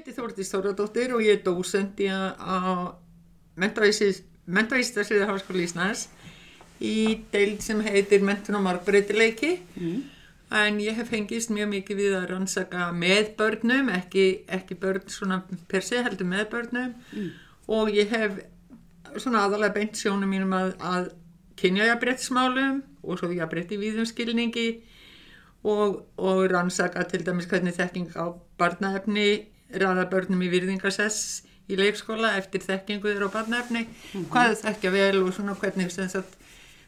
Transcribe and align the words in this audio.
Heiti 0.00 0.14
Þórtís 0.16 0.48
Þóradóttir 0.48 1.10
og 1.12 1.20
ég 1.20 1.34
er 1.36 1.40
dósend 1.44 1.98
í 2.00 2.06
að 2.08 2.78
mentavístasviði 3.60 5.26
Háskóli 5.28 5.66
Íslands 5.66 6.06
í 6.80 7.18
deild 7.34 7.60
sem 7.60 7.82
heitir 7.84 8.24
Mentun 8.24 8.56
og 8.56 8.64
margbreytileiki 8.64 9.50
mm. 9.58 9.98
en 10.62 10.80
ég 10.80 10.96
hef 10.96 11.12
fengist 11.12 11.52
mjög 11.52 11.68
mikið 11.74 12.00
við 12.00 12.16
að 12.16 12.24
rannsaka 12.30 12.86
með 12.96 13.34
börnum, 13.42 13.92
ekki, 13.92 14.24
ekki 14.48 14.78
börn 14.80 15.04
svona 15.12 15.42
per 15.68 15.84
se 15.84 16.00
heldur 16.00 16.32
með 16.32 16.48
börnum 16.56 16.96
mm. 16.96 17.28
og 17.76 17.92
ég 17.92 18.08
hef 18.16 18.40
svona 19.20 19.44
aðalega 19.44 19.76
beint 19.76 20.00
sjónum 20.00 20.32
mínum 20.32 20.56
að, 20.56 20.72
að 20.80 21.12
kynja 21.60 21.92
jafnbrettsmálum 21.92 22.80
og 23.04 23.20
svo 23.20 23.34
jafnbrett 23.36 23.76
í 23.76 23.82
víðum 23.84 24.08
skilningi 24.08 24.68
og, 25.60 26.06
og 26.16 26.44
rannsaka 26.48 27.04
til 27.04 27.26
dæmis 27.28 27.52
hvernig 27.52 27.76
þekking 27.76 28.16
á 28.16 28.32
barnaefni 28.56 29.32
ræða 29.74 30.08
börnum 30.10 30.42
í 30.42 30.50
virðingarsess 30.52 31.46
í 31.70 31.78
leikskóla 31.78 32.34
eftir 32.38 32.64
þekkingu 32.64 33.12
þeirra 33.12 33.30
á 33.30 33.34
barnaefni 33.36 33.84
mm 33.84 33.90
-hmm. 34.12 34.28
hvað 34.32 34.58
þekkja 34.64 34.90
vel 34.90 35.22
og 35.22 35.34
svona 35.34 35.54
hvernig 35.54 35.90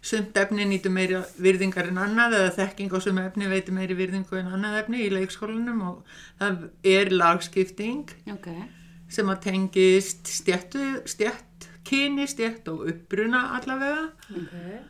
sumt 0.03 0.37
efni 0.37 0.67
nýtu 0.67 0.91
meiri 0.91 1.21
virðingar 1.39 1.89
en 1.93 2.01
annað 2.03 2.35
eða 2.41 2.55
þekking 2.57 2.95
á 2.95 2.99
sumu 3.05 3.23
efni 3.23 3.51
veitur 3.51 3.77
meiri 3.77 3.95
virðingu 3.95 4.39
en 4.41 4.51
annað 4.57 4.79
efni 4.81 5.05
í 5.07 5.11
leikskólanum 5.15 5.83
og 5.91 6.17
það 6.41 6.65
er 6.95 7.13
lagskipting 7.15 8.11
okay. 8.35 8.65
sem 9.09 9.31
að 9.31 9.45
tengist 9.47 10.27
stjættu, 10.27 11.05
stjætt, 11.07 11.69
kyni, 11.87 12.27
stjætt 12.27 12.67
og 12.73 12.89
uppbruna 12.91 13.45
allavega 13.61 14.09
okay. 14.31 14.83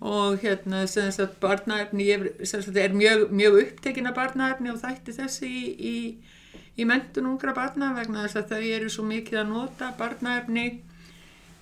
og 0.00 0.40
hérna 0.40 0.86
sem 0.88 1.12
sagt 1.12 1.36
barnaefni 1.44 2.08
sagt 2.48 2.72
er 2.76 2.96
mjög, 2.96 3.28
mjög 3.28 3.60
upptekinn 3.66 4.08
af 4.08 4.16
barnaefni 4.16 4.72
og 4.72 4.80
þætti 4.80 5.18
þessi 5.20 5.52
í, 5.52 5.64
í 5.76 5.96
í 6.78 6.86
mentun 6.86 7.26
ungra 7.26 7.54
barna 7.56 7.92
vegna 7.96 8.26
þess 8.26 8.36
að 8.36 8.52
þau 8.52 8.62
eru 8.76 8.92
svo 8.92 9.04
mikið 9.08 9.40
að 9.42 9.50
nota 9.52 9.90
barnaefni 9.98 10.66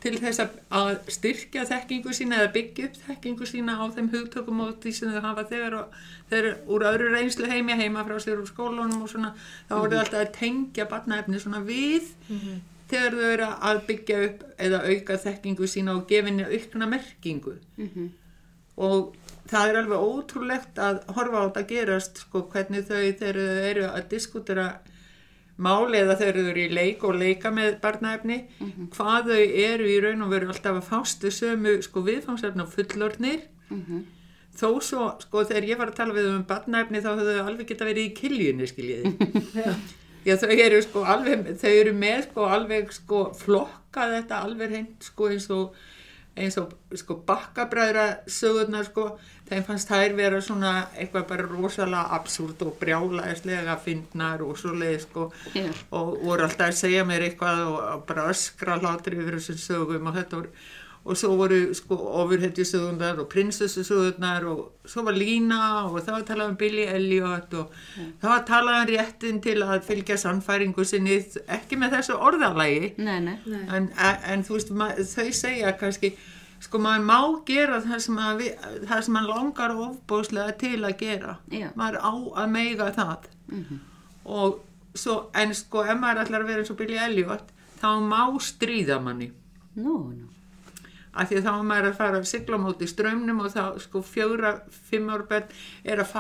til 0.06 0.18
þess 0.20 0.42
að 0.44 0.98
styrkja 1.10 1.64
þekkingu 1.66 2.12
sína 2.14 2.42
eða 2.42 2.52
byggja 2.54 2.88
upp 2.88 2.98
þekkingu 3.06 3.48
sína 3.48 3.76
á 3.80 3.84
þeim 3.96 4.10
hugtökum 4.12 4.62
og 4.66 4.76
því 4.82 4.92
sem 4.98 5.12
þau 5.14 5.24
hafa 5.24 5.46
þegar 5.50 5.76
og 5.80 5.98
þeir 6.30 6.48
úr 6.72 6.86
öðru 6.90 7.10
reynslu 7.14 7.50
heimja 7.50 7.78
heima 7.80 8.04
frá 8.06 8.16
sér 8.22 8.42
úr 8.42 8.50
skólunum 8.50 9.02
og 9.02 9.10
svona 9.10 9.32
þá 9.68 9.74
voru 9.74 9.90
mm 9.90 9.92
-hmm. 9.92 10.00
alltaf 10.04 10.20
að 10.20 10.32
tengja 10.38 10.88
barnaefni 10.92 11.40
svona 11.40 11.60
við 11.60 12.12
mm 12.28 12.38
-hmm. 12.38 12.58
þegar 12.90 13.12
þau 13.12 13.30
eru 13.32 13.48
að 13.70 13.86
byggja 13.86 14.24
upp 14.26 14.44
eða 14.58 14.82
auka 14.90 15.16
þekkingu 15.26 15.66
sína 15.66 15.96
og 15.96 16.06
gefinni 16.08 16.44
aukna 16.44 16.86
merkingu 16.86 17.54
mm 17.76 17.88
-hmm. 17.94 18.08
og 18.76 19.16
það 19.50 19.68
er 19.68 19.76
alveg 19.76 19.98
ótrúlegt 19.98 20.78
að 20.78 21.00
horfa 21.14 21.38
á 21.40 21.46
þetta 21.46 21.68
gerast 21.72 22.18
sko 22.18 22.42
hvernig 22.52 22.84
þau 22.84 23.12
þegar 23.20 23.34
þau 23.34 23.64
eru 23.70 23.84
að 23.86 24.08
diskutera 24.10 24.66
máli 25.56 26.00
eða 26.02 26.16
þau 26.20 26.26
eru 26.28 26.44
í 26.60 26.66
leik 26.68 27.04
og 27.08 27.16
leika 27.16 27.50
með 27.54 27.78
barnaefni 27.80 28.38
mm 28.44 28.70
-hmm. 28.70 28.88
hvað 28.96 29.30
þau 29.32 29.44
eru 29.70 29.88
í 29.88 30.00
raun 30.04 30.22
og 30.22 30.32
veru 30.34 30.48
alltaf 30.52 30.80
að 30.80 30.88
fástu 30.90 31.32
sömu 31.32 31.76
sko 31.82 32.02
viðfangsefni 32.04 32.62
á 32.64 32.74
fullornir 32.74 33.40
mm 33.70 33.82
-hmm. 33.82 34.02
þó 34.60 34.68
svo 34.80 35.06
sko 35.20 35.44
þegar 35.44 35.68
ég 35.70 35.78
var 35.78 35.88
að 35.88 35.98
tala 36.00 36.14
við 36.14 36.28
um 36.34 36.44
barnaefni 36.44 37.00
þá 37.00 37.10
höfðu 37.16 37.38
þau 37.38 37.46
alveg 37.46 37.68
geta 37.68 37.84
verið 37.84 38.06
í 38.06 38.14
kiljunni 38.20 38.66
skiljiði 38.66 39.16
já 40.26 40.36
þau 40.36 40.50
eru 40.50 40.82
sko 40.82 41.04
alveg 41.04 41.56
þau 41.56 41.70
eru 41.70 41.92
með 41.92 42.22
sko 42.30 42.46
alveg 42.56 42.92
sko 42.92 43.32
flokka 43.32 44.10
þetta 44.12 44.42
alveg 44.42 44.70
hreint 44.70 45.02
sko 45.02 45.28
eins 45.30 45.50
og 45.50 45.74
eins 46.36 46.56
og 46.60 46.72
sko 46.96 47.16
bakkabræðra 47.26 48.06
sögurnar 48.28 48.86
sko 48.88 49.06
þeim 49.48 49.64
fannst 49.66 49.90
þær 49.90 50.16
vera 50.18 50.40
svona 50.44 50.72
eitthvað 50.96 51.28
bara 51.30 51.48
rosalega 51.48 52.16
absúrt 52.18 52.62
og 52.66 52.74
brjálaðislega 52.80 53.78
og 54.44 54.58
svo 54.60 54.74
leið 54.76 54.98
sko 55.06 55.28
yeah. 55.54 55.70
og 55.90 56.16
voru 56.24 56.46
alltaf 56.46 56.72
að 56.72 56.80
segja 56.82 57.04
mér 57.08 57.28
eitthvað 57.28 57.62
og 57.70 58.02
bara 58.08 58.28
öskra 58.32 58.78
hlátri 58.82 59.20
yfir 59.20 59.38
þessum 59.38 59.62
sögum 59.62 60.10
og 60.10 60.18
þetta 60.18 60.42
voru 60.42 60.52
og 61.06 61.16
svo 61.16 61.36
voru 61.38 61.74
sko 61.74 61.96
ofurhetjusögurnar 62.22 63.20
og 63.22 63.28
prinsessusögurnar 63.30 64.44
og 64.50 64.72
svo 64.84 65.04
var 65.06 65.14
Lína 65.14 65.58
og 65.86 66.00
það 66.00 66.12
var 66.12 66.22
að 66.22 66.26
tala 66.26 66.46
um 66.50 66.56
Billy 66.56 66.82
Elliot 66.82 67.54
og 67.54 67.74
yeah. 67.98 68.08
það 68.20 68.30
var 68.30 68.40
að 68.40 68.46
tala 68.48 68.78
um 68.80 68.88
réttin 68.90 69.42
til 69.42 69.62
að 69.62 69.84
fylgja 69.86 70.16
sannfæringu 70.18 70.84
sinni 70.84 71.20
ekki 71.46 71.78
með 71.78 71.98
þessu 71.98 72.18
orðalægi 72.18 72.92
nei, 72.98 73.20
nei. 73.20 73.36
En, 73.46 73.90
en 74.32 74.44
þú 74.46 74.58
veist 74.58 74.74
þau 75.14 75.30
segja 75.30 75.76
kannski 75.78 76.16
sko 76.66 76.80
maður 76.82 77.06
má 77.06 77.18
gera 77.46 77.80
það 77.84 77.98
sem, 78.02 78.22
við, 78.40 78.68
það 78.90 79.02
sem 79.06 79.18
maður 79.18 79.34
langar 79.34 79.76
ofbóslega 79.86 80.58
til 80.58 80.78
að 80.82 80.96
gera 81.02 81.36
Já. 81.52 81.68
maður 81.78 82.00
á 82.02 82.12
að 82.42 82.54
meiga 82.58 82.92
það 82.96 83.28
mm 83.46 83.64
-hmm. 83.64 83.82
og 84.24 84.62
svo 84.94 85.18
en 85.34 85.54
sko 85.54 85.84
ef 85.84 86.00
maður 86.00 86.24
ætlar 86.24 86.40
að 86.42 86.46
vera 86.46 86.64
eins 86.64 86.70
og 86.70 86.80
Billy 86.80 86.98
Elliot 86.98 87.52
þá 87.80 87.90
má 88.00 88.22
stríða 88.40 88.98
manni 89.00 89.30
nú, 89.74 89.98
nú 90.10 90.35
af 91.16 91.28
því 91.30 91.38
að 91.40 91.46
þá 91.48 91.52
er 91.52 91.68
maður 91.70 91.90
að 91.90 92.00
fara 92.00 92.18
að 92.22 92.30
sigla 92.30 92.58
móti 92.62 92.88
strömmnum 92.90 93.40
og 93.40 93.52
þá 93.54 93.62
sko 93.80 94.02
fjóra, 94.04 94.60
fimm 94.90 95.08
árbæð 95.10 95.54
er 95.84 96.04
að 96.04 96.16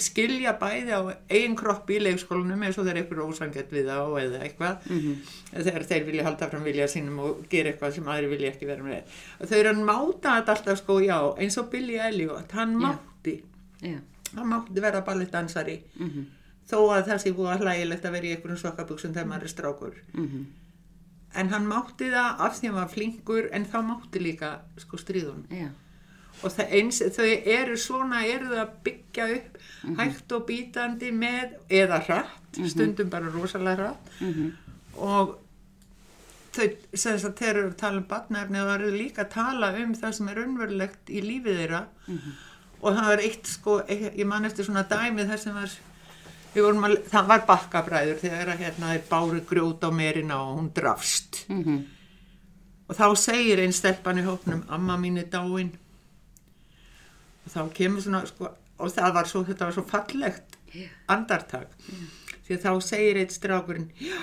skilja 0.00 0.54
bæði 0.60 0.94
á 0.94 1.00
einn 1.32 1.54
kropp 1.58 1.90
í 1.92 2.00
leikskólanum 2.02 2.62
eins 2.66 2.78
og 2.78 2.86
þeir 2.86 2.98
eru 2.98 3.02
eitthvað 3.04 3.32
ósangett 3.32 3.72
við 3.72 3.90
á 3.90 4.02
eða 4.20 4.40
eitthvað 4.46 4.88
mm 4.88 5.00
-hmm. 5.00 5.34
þegar 5.52 5.86
þeir 5.90 6.06
vilja 6.08 6.24
halda 6.28 6.48
fram 6.50 6.64
vilja 6.64 6.88
sínum 6.88 7.18
og 7.18 7.44
gera 7.50 7.70
eitthvað 7.70 7.94
sem 7.94 8.08
aðri 8.08 8.30
vilja 8.32 8.52
ekki 8.52 8.66
vera 8.66 8.82
með 8.82 9.02
þau 9.48 9.58
eru 9.58 9.72
að 9.74 9.84
máta 9.90 10.36
þetta 10.38 10.56
alltaf 10.56 10.78
sko 10.78 10.98
já 11.00 11.18
eins 11.38 11.58
og 11.58 11.70
Billy 11.70 11.96
Elliot, 12.08 12.52
hann 12.52 12.76
mátti 12.76 13.42
yeah. 13.82 14.00
hann 14.34 14.48
mátti 14.48 14.80
vera 14.80 15.00
ballettdansari 15.00 15.78
mm 15.94 16.10
-hmm. 16.10 16.24
þó 16.70 16.78
að 16.96 17.06
það 17.08 17.22
sé 17.22 17.32
búið 17.32 17.64
hlægilegt 17.64 18.04
að 18.04 18.12
vera 18.12 18.26
í 18.26 18.34
einhverjum 18.34 18.62
svakabuksum 18.62 19.14
þegar 19.14 19.28
maður 19.28 19.42
er 19.42 19.48
strákur 19.48 19.94
mm 20.12 20.28
-hmm. 20.28 20.44
En 21.34 21.48
hann 21.50 21.66
mátti 21.66 22.10
það 22.10 22.44
af 22.46 22.58
því 22.58 22.68
að 22.68 22.72
hann 22.72 22.80
var 22.80 22.92
flinkur 22.96 23.48
en 23.52 23.66
þá 23.66 23.78
mátti 23.82 24.22
líka 24.22 24.58
sko 24.78 25.00
stríðun 25.00 25.46
yeah 25.50 25.72
og 26.42 26.58
eins, 26.68 27.00
þau 27.14 27.28
eru 27.28 27.76
svona 27.80 28.24
eru 28.26 28.50
þau 28.50 28.58
að 28.64 28.74
byggja 28.86 29.28
upp 29.36 29.56
mm 29.56 29.94
-hmm. 29.94 30.00
hægt 30.00 30.32
og 30.32 30.46
bítandi 30.46 31.10
með 31.12 31.54
eða 31.70 31.98
hratt, 31.98 32.56
mm 32.56 32.64
-hmm. 32.64 32.68
stundum 32.68 33.10
bara 33.10 33.30
rosalega 33.30 33.76
hratt 33.76 34.20
mm 34.20 34.32
-hmm. 34.32 34.50
og 34.96 35.38
þau, 36.52 36.68
þess 36.92 37.24
að 37.24 37.36
þeir 37.38 37.56
eru 37.56 37.68
að 37.68 37.76
tala 37.76 37.96
um 37.96 38.04
batnæfni 38.08 38.60
og 38.60 38.68
það 38.68 38.80
eru 38.80 38.90
líka 38.96 39.22
að 39.22 39.30
tala 39.30 39.76
um 39.84 39.94
það 39.94 40.12
sem 40.12 40.28
er 40.28 40.38
unverulegt 40.38 41.10
í 41.10 41.20
lífið 41.20 41.56
þeirra 41.56 41.86
og 42.80 42.94
það 42.96 43.06
var 43.06 43.18
eitt 43.18 43.46
sko, 43.46 43.80
ég 43.88 44.26
man 44.26 44.44
eftir 44.44 44.64
svona 44.64 44.82
dæmið 44.82 45.28
þar 45.28 45.38
sem 45.38 45.54
var 45.54 45.70
að, 46.54 46.96
það 47.10 47.30
var 47.30 47.46
bakkabræður 47.48 48.18
þegar 48.22 48.56
hérna 48.60 48.92
þeir 48.92 49.06
báru 49.10 49.40
grjót 49.48 49.86
á 49.86 49.90
merina 49.90 50.40
og 50.42 50.58
hún 50.58 50.72
drafst. 50.74 51.44
Og 52.88 52.96
þá 52.98 53.06
segir 53.16 53.62
einn 53.62 53.72
stelpan 53.72 54.20
í 54.20 54.26
hópnum 54.26 54.64
amma 54.68 54.96
mín 55.00 55.18
er 55.18 55.30
dáinn 55.32 55.72
og 57.44 57.52
þá 57.52 57.72
kemur 57.76 58.00
svona 58.04 58.24
sko, 58.26 58.48
og 58.78 58.92
það 58.92 59.14
var 59.14 59.26
svo, 59.28 59.44
þetta 59.44 59.64
var 59.66 59.74
svo 59.76 59.84
fallegt 59.88 60.56
andartak. 61.08 61.70
Yeah. 61.88 62.12
því 62.44 62.56
að 62.56 62.64
þá 62.64 62.72
segir 62.84 63.20
eitt 63.20 63.34
strákurinn 63.34 63.90
já, 64.00 64.20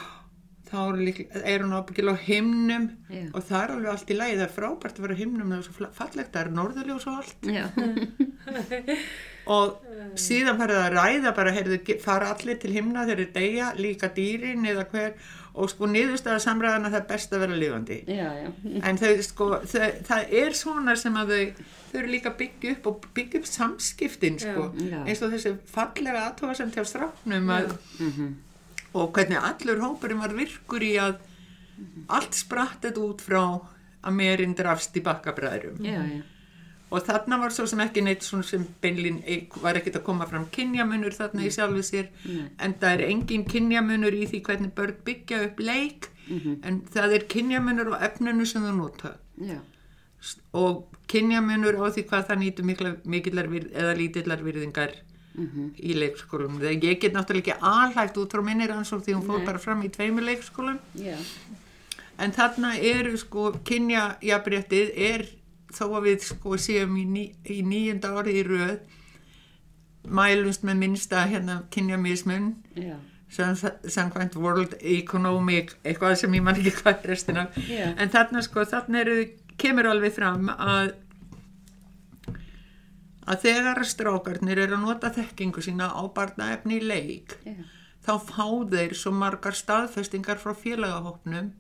þá 0.72 0.78
er, 0.82 1.02
er 1.44 1.66
hún 1.66 1.76
ábyggilega 1.76 2.16
á 2.16 2.26
himnum 2.26 2.88
yeah. 3.12 3.28
og 3.36 3.44
það 3.50 3.64
er 3.64 3.74
alveg 3.76 3.92
allt 3.92 4.14
í 4.14 4.18
lagi, 4.18 4.38
það 4.40 4.48
er 4.48 4.56
frábært 4.56 5.00
að 5.00 5.06
vera 5.06 5.18
á 5.18 5.22
himnum 5.22 5.52
það 5.52 5.60
er 5.60 5.68
svo 5.68 5.92
fallegt, 6.00 6.32
það 6.32 6.42
er 6.42 6.56
norðurljós 6.60 7.08
og 7.12 7.20
allt 7.20 7.38
og 9.56 10.18
síðan 10.22 10.60
farið 10.62 10.82
að 10.82 10.96
ræða 10.96 11.36
bara, 11.36 11.54
heyrðu, 11.56 11.82
fara 12.04 12.32
allir 12.36 12.60
til 12.62 12.74
himna 12.76 13.06
þegar 13.10 13.24
þeir 13.24 13.36
deyja, 13.38 13.70
líka 13.82 14.12
dýrin 14.16 14.68
eða 14.70 14.88
hver 14.94 15.16
og 15.52 15.68
sko 15.68 15.88
niðurstaða 15.92 16.40
samræðana 16.46 16.92
það 16.94 17.02
er 17.02 17.08
best 17.10 17.34
að 17.36 17.42
vera 17.44 17.58
lifandi 17.60 17.98
já, 18.08 18.28
já. 18.40 18.48
en 18.88 19.00
þau 19.02 19.10
sko 19.26 19.48
þau, 19.68 19.88
það 20.08 20.36
er 20.42 20.56
svona 20.56 20.96
sem 21.00 21.18
að 21.20 21.34
þau 21.34 21.66
þau 21.92 21.98
eru 22.00 22.12
líka 22.14 22.32
byggja 22.40 22.76
upp 22.78 22.88
og 22.92 23.10
byggja 23.18 23.42
upp 23.42 23.50
samskiptin 23.50 24.40
sko 24.40 24.70
já. 24.80 25.02
eins 25.04 25.24
og 25.26 25.36
þessi 25.36 25.54
fallega 25.74 26.24
aðtóa 26.30 26.56
sem 26.56 26.72
til 26.72 26.88
strafnum 26.88 27.52
að, 27.52 27.76
mm 28.00 28.14
-hmm. 28.16 28.32
Og 28.94 29.14
hvernig 29.16 29.40
allur 29.40 29.84
hópurinn 29.86 30.22
var 30.22 30.36
virkur 30.36 30.84
í 30.84 30.96
að 31.00 31.20
allt 32.12 32.36
sprattet 32.38 33.00
út 33.02 33.24
frá 33.24 33.44
að 34.02 34.18
meirinn 34.18 34.56
drafst 34.58 34.96
í 34.98 35.04
bakkabræðurum 35.06 35.82
og 36.92 37.06
þarna 37.08 37.38
var 37.40 37.54
svo 37.56 37.66
sem 37.70 37.82
ekki 37.84 38.04
neitt 38.04 38.26
svona 38.26 38.44
sem 38.44 38.64
beinlín 38.84 39.22
var 39.64 39.80
ekkert 39.80 40.02
að 40.02 40.08
koma 40.10 40.28
fram 40.28 40.48
kynjamunur 40.54 41.16
þarna 41.16 41.46
í 41.48 41.52
sjálfu 41.54 41.84
sér 41.88 42.10
mm. 42.26 42.48
en 42.66 42.74
það 42.82 42.96
er 42.96 43.04
engin 43.08 43.46
kynjamunur 43.48 44.18
í 44.18 44.26
því 44.32 44.42
hvernig 44.48 44.74
börn 44.78 44.98
byggja 45.06 45.44
upp 45.48 45.62
leik 45.64 46.10
mm 46.28 46.40
-hmm. 46.40 46.58
en 46.68 46.82
það 46.96 47.16
er 47.18 47.28
kynjamunur 47.36 47.94
á 47.96 47.98
efninu 48.10 48.46
sem 48.46 48.66
þú 48.68 48.74
nota 48.76 49.14
Já. 49.40 49.60
og 50.54 50.84
kynjamunur 51.08 51.80
á 51.80 51.88
því 51.96 52.04
hvað 52.10 52.28
það 52.28 52.42
nýtu 52.44 52.64
mikillar 53.06 53.48
eða 53.72 53.96
lítillar 53.96 54.44
virðingar 54.44 54.92
-hmm. 55.36 55.68
í 55.80 55.94
leikskólum 56.00 56.60
þegar 56.60 56.84
ég 56.84 57.00
get 57.02 57.14
náttúrulega 57.14 57.56
ekki 57.56 57.60
alhægt 57.62 58.18
út 58.18 58.32
frá 58.34 58.42
minnir 58.44 58.72
ansók 58.72 59.04
því 59.06 59.14
hún 59.16 59.26
fór 59.28 59.38
Nei. 59.38 59.46
bara 59.46 59.60
fram 59.60 59.84
í 59.84 59.90
tveimur 59.90 60.24
leikskólum 60.24 60.80
Já. 60.96 61.16
en 62.18 62.32
þarna 62.32 62.76
eru 62.80 63.18
sko 63.18 63.52
kynjajabréttið 63.64 64.92
er 64.96 65.26
þó 65.72 65.86
að 65.98 66.04
við 66.04 66.20
sko 66.28 66.58
séum 66.58 66.98
í, 66.98 67.06
ný, 67.06 67.24
í 67.48 67.62
nýjunda 67.64 68.12
ári 68.20 68.34
í 68.42 68.44
röð 68.44 68.80
mælumst 70.08 70.64
með 70.66 70.76
minnsta 70.82 71.26
hérna 71.30 71.62
kynjamismun 71.72 72.56
Já. 72.76 72.96
sem- 73.30 73.56
samkvæmt 73.88 74.36
World 74.36 74.74
Economic 74.82 75.76
eitthvað 75.86 76.16
sem 76.18 76.34
ég 76.34 76.42
man 76.44 76.56
ekki 76.56 76.72
hvað 76.82 77.06
restina 77.06 77.48
Já. 77.70 77.94
en 77.98 78.10
þarna 78.10 78.42
sko, 78.42 78.66
þarna 78.66 79.00
eru, 79.06 79.26
kemur 79.58 79.86
alveg 79.88 80.14
fram 80.14 80.50
að 80.50 80.94
að 83.30 83.44
þegar 83.46 83.82
að 83.82 83.90
strákarnir 83.92 84.62
eru 84.64 84.78
að 84.78 84.86
nota 84.86 85.12
þekkingu 85.14 85.62
sína 85.66 85.92
á 85.94 86.02
barnaefni 86.16 86.80
í 86.80 86.86
leik 86.86 87.36
Já. 87.46 87.54
þá 88.08 88.14
fá 88.30 88.48
þeir 88.72 88.96
svo 88.98 89.14
margar 89.14 89.58
staðfestingar 89.58 90.42
frá 90.42 90.56
félagahópnum 90.58 91.52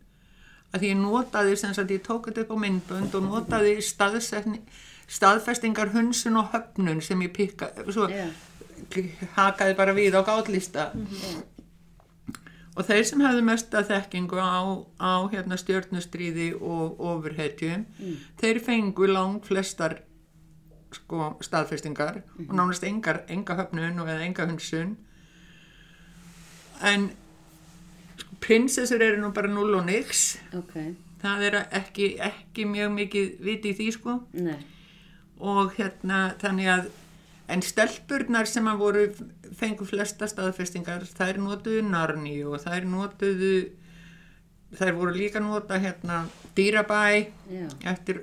að 0.72 0.88
ég 0.88 0.98
notaði 0.98 1.58
sem 1.60 1.74
sagt 1.76 1.92
ég 1.92 2.04
tók 2.06 2.30
þetta 2.30 2.46
upp 2.46 2.56
á 2.56 2.58
myndbönd 2.64 3.16
og 3.20 3.28
notaði 3.28 3.78
staðfestingar 5.12 5.92
hunsun 5.94 6.40
og 6.40 6.54
höfnun 6.56 7.02
sem 7.04 7.22
ég 7.28 7.34
pikka 7.36 7.72
svo 7.90 8.08
Já. 8.10 8.30
hakaði 9.38 9.78
bara 9.78 9.94
við 9.98 10.16
á 10.18 10.22
gátlista 10.26 10.90
og 12.72 12.88
þeir 12.88 13.04
sem 13.06 13.22
hefðu 13.22 13.42
mesta 13.46 13.84
þekkingu 13.84 14.40
á, 14.40 14.64
á 14.98 15.14
hérna, 15.30 15.60
stjörnustríði 15.60 16.54
og 16.56 17.02
ofurhetjum 17.12 17.84
þeir 18.40 18.62
fengu 18.64 19.12
lang 19.12 19.44
flestar 19.46 20.00
sko, 20.96 21.32
staðfestingar 21.44 22.22
og 22.48 22.54
nánast 22.58 22.84
engar, 22.88 23.24
enga 23.32 23.56
höfnun 23.60 24.02
og 24.04 24.10
eða 24.12 24.26
enga 24.28 24.48
hunsun. 24.50 24.98
En 26.82 27.10
sko, 28.18 28.36
prinsessur 28.44 29.02
eru 29.02 29.22
nú 29.22 29.32
bara 29.36 29.52
null 29.52 29.76
og 29.78 29.86
nix. 29.88 30.38
Ok, 30.58 30.76
það 31.22 31.46
er 31.50 31.60
ekki, 31.82 32.16
ekki 32.20 32.66
mjög 32.66 32.96
mikið 32.98 33.36
viti 33.46 33.74
í 33.74 33.78
því 33.80 33.92
sko. 33.98 34.20
Nei. 34.34 34.60
og 35.42 35.72
hérna 35.74 36.36
þannig 36.38 36.68
að 36.70 36.90
en 37.52 37.64
stelpurnar 37.66 38.46
sem 38.46 38.68
að 38.70 38.78
voru 38.78 39.06
fengu 39.58 39.88
flesta 39.90 40.28
staðfestingar 40.30 41.08
þær 41.10 41.40
notuðu 41.42 41.82
Narni 41.88 42.36
og 42.46 42.62
þær 42.62 42.86
notuðu 42.86 43.56
þær 44.78 44.94
voru 45.00 45.16
líka 45.18 45.42
nota 45.44 45.80
hérna 45.82 46.22
Dýrabæ 46.56 47.02
Já. 47.50 47.66
eftir 47.92 48.22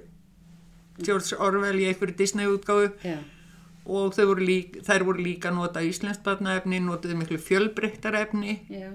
George 1.05 1.37
Orwell 1.39 1.79
í 1.83 1.87
einhverju 1.91 2.17
Disney 2.19 2.49
útgáfu 2.50 2.91
Já. 3.05 3.19
og 3.89 4.15
þau 4.17 4.27
voru 4.33 4.45
líka, 4.49 4.83
þær 4.85 5.05
voru 5.09 5.25
líka 5.25 5.53
nota 5.55 5.81
íslenskt 5.87 6.25
barnaefni, 6.27 6.81
notuðu 6.85 7.17
miklu 7.21 7.39
fjölbreyttar 7.41 8.19
efni 8.21 8.59
Já. 8.69 8.91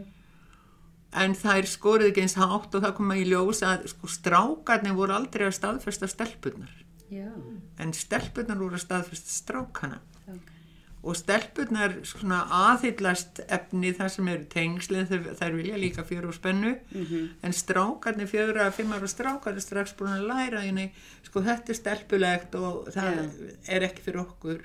en 1.24 1.36
þær 1.38 1.68
skoruðu 1.70 2.12
ekki 2.12 2.26
eins 2.26 2.38
hátt 2.40 2.76
og 2.76 2.84
það 2.86 2.96
kom 3.00 3.14
að 3.14 3.22
í 3.24 3.28
ljós 3.32 3.64
að 3.66 3.88
sko 3.94 4.10
strákarnir 4.10 4.98
voru 4.98 5.18
aldrei 5.18 5.48
að 5.48 5.58
staðfesta 5.60 6.10
stelpurnar 6.12 6.74
Já. 7.14 7.30
en 7.80 7.94
stelpurnar 7.94 8.58
voru 8.62 8.80
að 8.80 8.86
staðfesta 8.88 9.34
strákana 9.42 10.02
Ok. 10.24 10.53
Og 11.04 11.18
stelpurnar 11.20 11.98
svona 12.08 12.44
aðhyllast 12.48 13.42
efni 13.52 13.92
þar 13.96 14.12
sem 14.14 14.28
eru 14.32 14.46
tengslinn 14.52 15.10
þær, 15.10 15.56
vilja 15.58 15.80
líka 15.80 16.06
fjöru 16.08 16.32
og 16.32 16.38
spennu. 16.38 16.78
Mhm. 16.92 17.30
en 17.44 17.52
strákarnir 17.54 18.30
fjöru 18.32 18.62
að 18.64 18.72
fimm 18.78 18.94
ára 18.94 19.08
strákar 19.08 19.56
er 19.56 19.60
strax 19.60 19.94
búin 19.94 20.16
að 20.16 20.28
læra 20.28 20.62
henni 20.62 20.92
sko 21.24 21.42
þetta 21.42 21.70
er 21.70 21.76
stelpulegt 21.76 22.56
og 22.56 22.88
það 22.88 23.30
er 23.68 23.82
ekki 23.82 24.02
fyrir 24.02 24.22
okkur. 24.24 24.62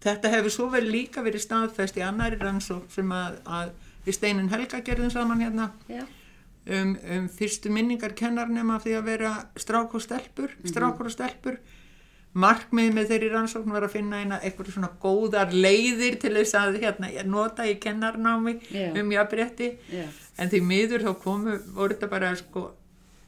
Þetta 0.00 0.28
hefur 0.28 0.50
svo 0.50 0.68
vel 0.70 0.84
líka 0.84 1.22
verið 1.22 1.42
staðfest 1.42 1.96
í 1.96 2.04
annari 2.04 2.36
rannsók 2.38 2.90
sem 2.92 3.08
að, 3.10 3.40
að 3.46 3.72
við 4.04 4.14
Steinin 4.14 4.52
Helga 4.52 4.80
gerðum 4.80 5.10
saman 5.10 5.40
hérna. 5.40 5.72
Já. 5.88 6.04
um, 6.68 6.96
um 7.16 7.28
fyrstu 7.28 7.70
minningar 7.72 8.12
kennarnum 8.12 8.70
af 8.70 8.84
því 8.84 8.98
að 8.98 9.04
vera 9.04 9.32
strák 9.56 9.94
og 9.94 10.02
stelpur, 10.04 10.52
strákur 10.64 11.08
og 11.08 11.12
stelpur 11.12 11.58
markmið 12.34 12.90
með 12.94 13.08
þeirri 13.10 13.28
rannsókn 13.32 13.72
var 13.72 13.82
að 13.86 13.94
finna 13.96 14.18
eina 14.22 14.40
eitthvað 14.44 14.72
svona 14.74 14.90
góðar 15.02 15.52
leiðir 15.52 16.18
til 16.20 16.34
þess 16.36 16.54
að 16.54 16.76
hérna, 16.82 17.08
nota 17.24 17.64
í 17.66 17.78
kennarnámi 17.80 18.58
Já. 18.70 18.90
um 19.00 19.10
jafnrétti 19.10 19.70
Já. 19.90 20.04
en 20.38 20.48
því 20.52 20.60
miður 20.62 21.06
þá 21.08 21.14
komu 21.22 21.56
voru 21.74 21.94
þetta 21.94 22.10
bara 22.10 22.34
sko 22.36 22.70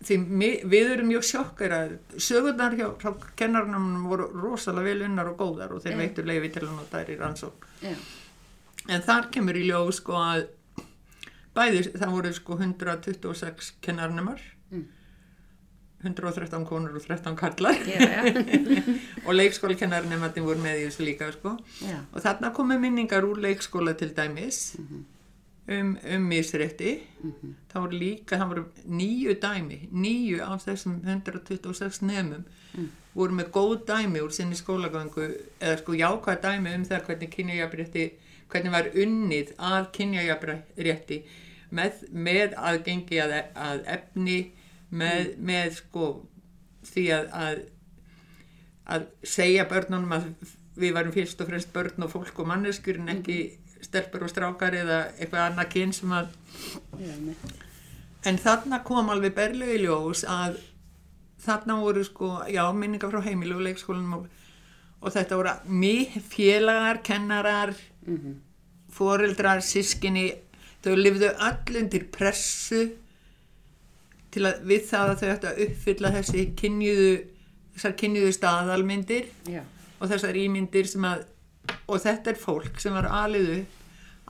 því 0.05 0.17
mi- 0.29 0.61
við 0.65 0.93
erum 0.95 1.09
mjög 1.13 1.25
sjokkar 1.29 1.71
að 1.77 1.97
sögurnar 2.17 2.77
hjá, 2.77 2.87
hjá 3.01 3.11
kennarnámum 3.37 4.07
voru 4.09 4.29
rosalega 4.33 4.85
vel 4.85 5.03
unnar 5.09 5.29
og 5.33 5.37
góðar 5.43 5.73
og 5.75 5.83
þeir 5.83 5.93
Já. 5.93 5.99
veittu 5.99 6.23
leiði 6.25 6.53
til 6.55 6.63
að 6.63 6.77
nota 6.77 7.05
í 7.05 7.19
rannsókn. 7.19 7.97
En 8.89 9.03
þar 9.03 9.29
kemur 9.31 9.55
í 9.61 9.67
ljóð 9.69 9.93
sko 9.93 10.13
að 10.17 10.47
bæði, 11.55 11.83
það 11.99 12.11
voru 12.15 12.33
sko 12.33 12.57
126 12.57 13.73
kennarnemar, 13.83 14.41
Mm. 14.41 14.60
113 16.05 16.67
konur 16.69 16.97
og 16.97 17.05
13 17.05 17.37
kallar 17.37 17.77
Já. 17.85 18.01
Já. 18.01 18.23
og 19.27 19.35
leikskóla 19.35 19.77
kennarnemarnir 19.77 20.47
voru 20.47 20.63
með 20.65 20.83
í 20.83 20.85
þessu 20.89 21.07
líka 21.07 21.31
sko. 21.35 21.57
Já. 21.85 21.99
Og 22.15 22.25
þarna 22.25 22.53
komu 22.57 22.79
minningar 22.81 23.27
úr 23.29 23.41
leikskóla 23.45 23.97
til 23.99 24.15
dæmis 24.17 24.77
um, 24.79 25.97
um 25.97 26.31
misrétti. 26.31 26.97
Það 27.73 27.85
voru 27.85 28.01
líka, 28.01 28.39
það 28.39 28.55
voru 28.55 28.65
nýju 28.87 29.37
dæmi, 29.43 29.83
nýju 29.93 30.41
af 30.47 30.65
þessum 30.65 31.03
126 31.05 32.03
nefnum 32.09 32.49
voru 33.15 33.35
með 33.35 33.51
góð 33.55 33.77
dæmi 33.89 34.23
úr 34.23 34.33
sinni 34.35 34.59
skólagöngu 34.59 35.27
eða 35.61 35.79
sko 35.81 35.97
jákvæð 35.99 36.43
dæmi 36.45 36.75
um 36.79 36.85
það 36.87 37.07
hvernig 37.09 37.31
kynjajafrétti, 37.35 38.05
hvernig 38.51 38.75
var 38.75 38.91
unnið 39.05 39.53
að 39.59 39.89
kynjajafrétti 39.97 41.21
með, 41.75 42.05
með 42.11 42.57
aðgengi 42.59 43.21
að, 43.23 43.37
að 43.55 43.83
efni, 43.97 44.39
með, 44.91 45.35
með 45.39 45.75
sko 45.81 46.07
því 46.91 47.05
að, 47.15 47.29
að, 47.37 47.61
að 48.97 49.07
segja 49.23 49.67
börnunum 49.71 50.13
að 50.17 50.29
við 50.81 50.95
varum 50.97 51.13
fyrst 51.15 51.41
og 51.43 51.51
fremst 51.51 51.73
börn 51.75 52.07
og 52.07 52.11
fólk 52.13 52.39
og 52.41 52.49
manneskur 52.49 52.99
en 53.03 53.11
ekki 53.13 53.39
stelpur 53.85 54.25
og 54.27 54.31
strákar 54.33 54.75
eða 54.77 54.99
eitthvað 55.19 55.47
annað 55.51 55.71
kyn 55.75 55.93
sem 55.97 56.13
að. 56.13 56.31
En 58.29 58.37
þarna 58.41 58.83
kom 58.85 59.09
alveg 59.13 59.33
berlega 59.37 59.77
í 59.79 59.83
ljós 59.87 60.25
að 60.29 60.59
þarna 61.41 61.79
voru 61.81 62.03
sko, 62.05 62.29
já, 62.53 62.63
minningar 62.77 63.13
frá 63.13 63.23
heimilu 63.25 63.57
og 63.57 63.65
leikskólanum 63.65 64.19
og, 64.19 64.27
og 65.01 65.15
þetta 65.15 65.39
voru 65.41 65.55
mjög 65.73 66.19
félagar, 66.33 67.03
kennarar, 67.07 67.75
Mhm. 68.07 68.35
foreldrar, 68.91 69.61
sískinni, 69.63 70.31
þau 70.83 70.95
lifðu 70.97 71.29
öll 71.37 71.77
undir 71.83 72.07
pressu 72.13 72.91
til 74.35 74.47
að 74.49 74.63
við 74.71 74.87
það 74.91 75.13
að 75.13 75.21
þau 75.21 75.29
ættu 75.35 75.51
að 75.51 75.61
uppfylla 75.67 76.13
þessi 76.17 76.47
kynjuðu, 76.61 77.11
þessar 77.75 77.97
kynjuðu 78.03 78.33
staðalmyndir 78.37 79.29
Já. 79.51 79.63
og 79.99 80.13
þessar 80.13 80.41
ímyndir 80.41 80.89
sem 80.91 81.07
að, 81.09 81.27
og 81.87 82.03
þetta 82.05 82.33
er 82.33 82.41
fólk 82.41 82.81
sem 82.83 82.95
var 82.95 83.11
aliðu 83.25 83.61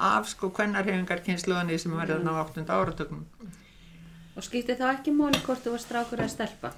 af 0.01 0.31
sko 0.31 0.49
kvennarhefingar 0.57 1.21
kynsluðanir 1.27 1.81
sem 1.83 1.93
var 1.93 2.09
þarna 2.09 2.33
á 2.33 2.43
8. 2.47 2.65
áratögnum. 2.65 3.27
Og 4.39 4.47
skipti 4.47 4.79
þá 4.79 4.87
ekki 4.95 5.13
máli 5.13 5.41
hvort 5.45 5.61
þú 5.65 5.75
var 5.75 5.83
strákur 5.83 6.23
eða 6.23 6.33
stelpa? 6.33 6.73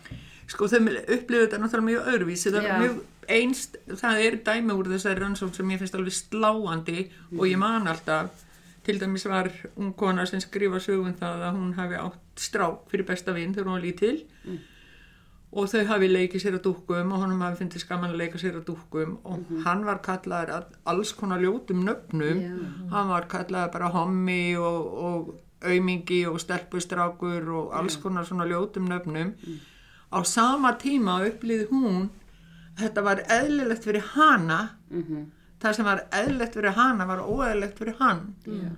sko 0.50 0.68
þau 0.68 0.80
upplifðu 0.82 1.46
þetta 1.46 1.60
náttúrulega 1.62 1.88
mjög 1.88 2.08
öðruvísi 2.12 2.52
það 2.52 2.66
Já. 2.66 2.70
er 2.72 2.80
mjög 2.82 2.96
einst, 3.36 3.76
það 4.00 4.22
er 4.26 4.38
dæmi 4.48 4.76
úr 4.76 4.90
þessari 4.92 5.22
rannsókn 5.22 5.54
sem 5.56 5.70
ég 5.72 5.82
finnst 5.82 5.98
alveg 5.98 6.16
sláandi 6.16 7.04
og 7.38 7.44
ég 7.48 7.60
man 7.60 7.88
alltaf 7.90 8.42
til 8.84 9.00
dæmis 9.00 9.24
var 9.30 9.48
ung 9.76 9.94
kona 9.96 10.24
sem 10.26 10.40
skrifa 10.40 10.80
sögum 10.82 11.14
það 11.18 11.46
að 11.48 11.56
hún 11.58 11.72
hafi 11.76 11.98
átt 12.00 12.44
strák 12.46 12.84
fyrir 12.90 13.06
besta 13.06 13.34
vinn 13.36 13.54
þegar 13.54 13.68
hún 13.68 13.78
var 13.78 13.84
lítil. 13.86 14.22
Og 15.52 15.68
þau 15.68 15.82
hafi 15.84 16.08
leikið 16.08 16.40
sér 16.42 16.54
að 16.56 16.62
dúkkum 16.64 17.10
og 17.12 17.20
honum 17.20 17.42
hafi 17.44 17.60
fyndið 17.60 17.82
skaman 17.84 18.14
að 18.14 18.22
leika 18.22 18.38
sér 18.40 18.56
að 18.56 18.68
dúkkum. 18.70 19.18
Og 19.28 19.50
hann 19.66 19.84
var 19.84 20.00
kallaður 20.06 20.54
að 20.56 20.78
alls 20.88 21.12
konar 21.12 21.42
ljótum 21.44 21.84
nöfnum. 21.84 22.40
Já. 22.40 22.56
hann 22.94 23.08
var 23.12 23.28
kallaður 23.28 23.72
bara 23.72 23.90
hommi 23.92 24.56
og, 24.56 24.94
og 25.08 25.34
aumingi 25.62 26.24
og 26.26 26.40
stelpustrákur 26.40 27.52
og 27.52 27.76
alls 27.78 27.96
konar 27.96 28.24
svona 28.24 28.48
ljótum 28.48 28.88
nöfnum. 28.88 29.34
Á 30.12 30.18
sama 30.24 30.72
tíma 30.80 31.20
upplýði 31.28 31.68
hún 31.70 32.10
þetta 32.80 33.04
var 33.04 33.22
eðlilegt 33.28 33.84
fyrir 33.84 34.04
hana 34.16 34.78
Mm 34.90 35.30
það 35.62 35.76
sem 35.78 35.86
var 35.88 36.02
eðlilegt 36.22 36.58
fyrir 36.58 36.74
hana 36.78 37.06
var 37.10 37.22
óeðlilegt 37.22 37.78
fyrir 37.78 38.00
hann 38.00 38.26
Já. 38.46 38.72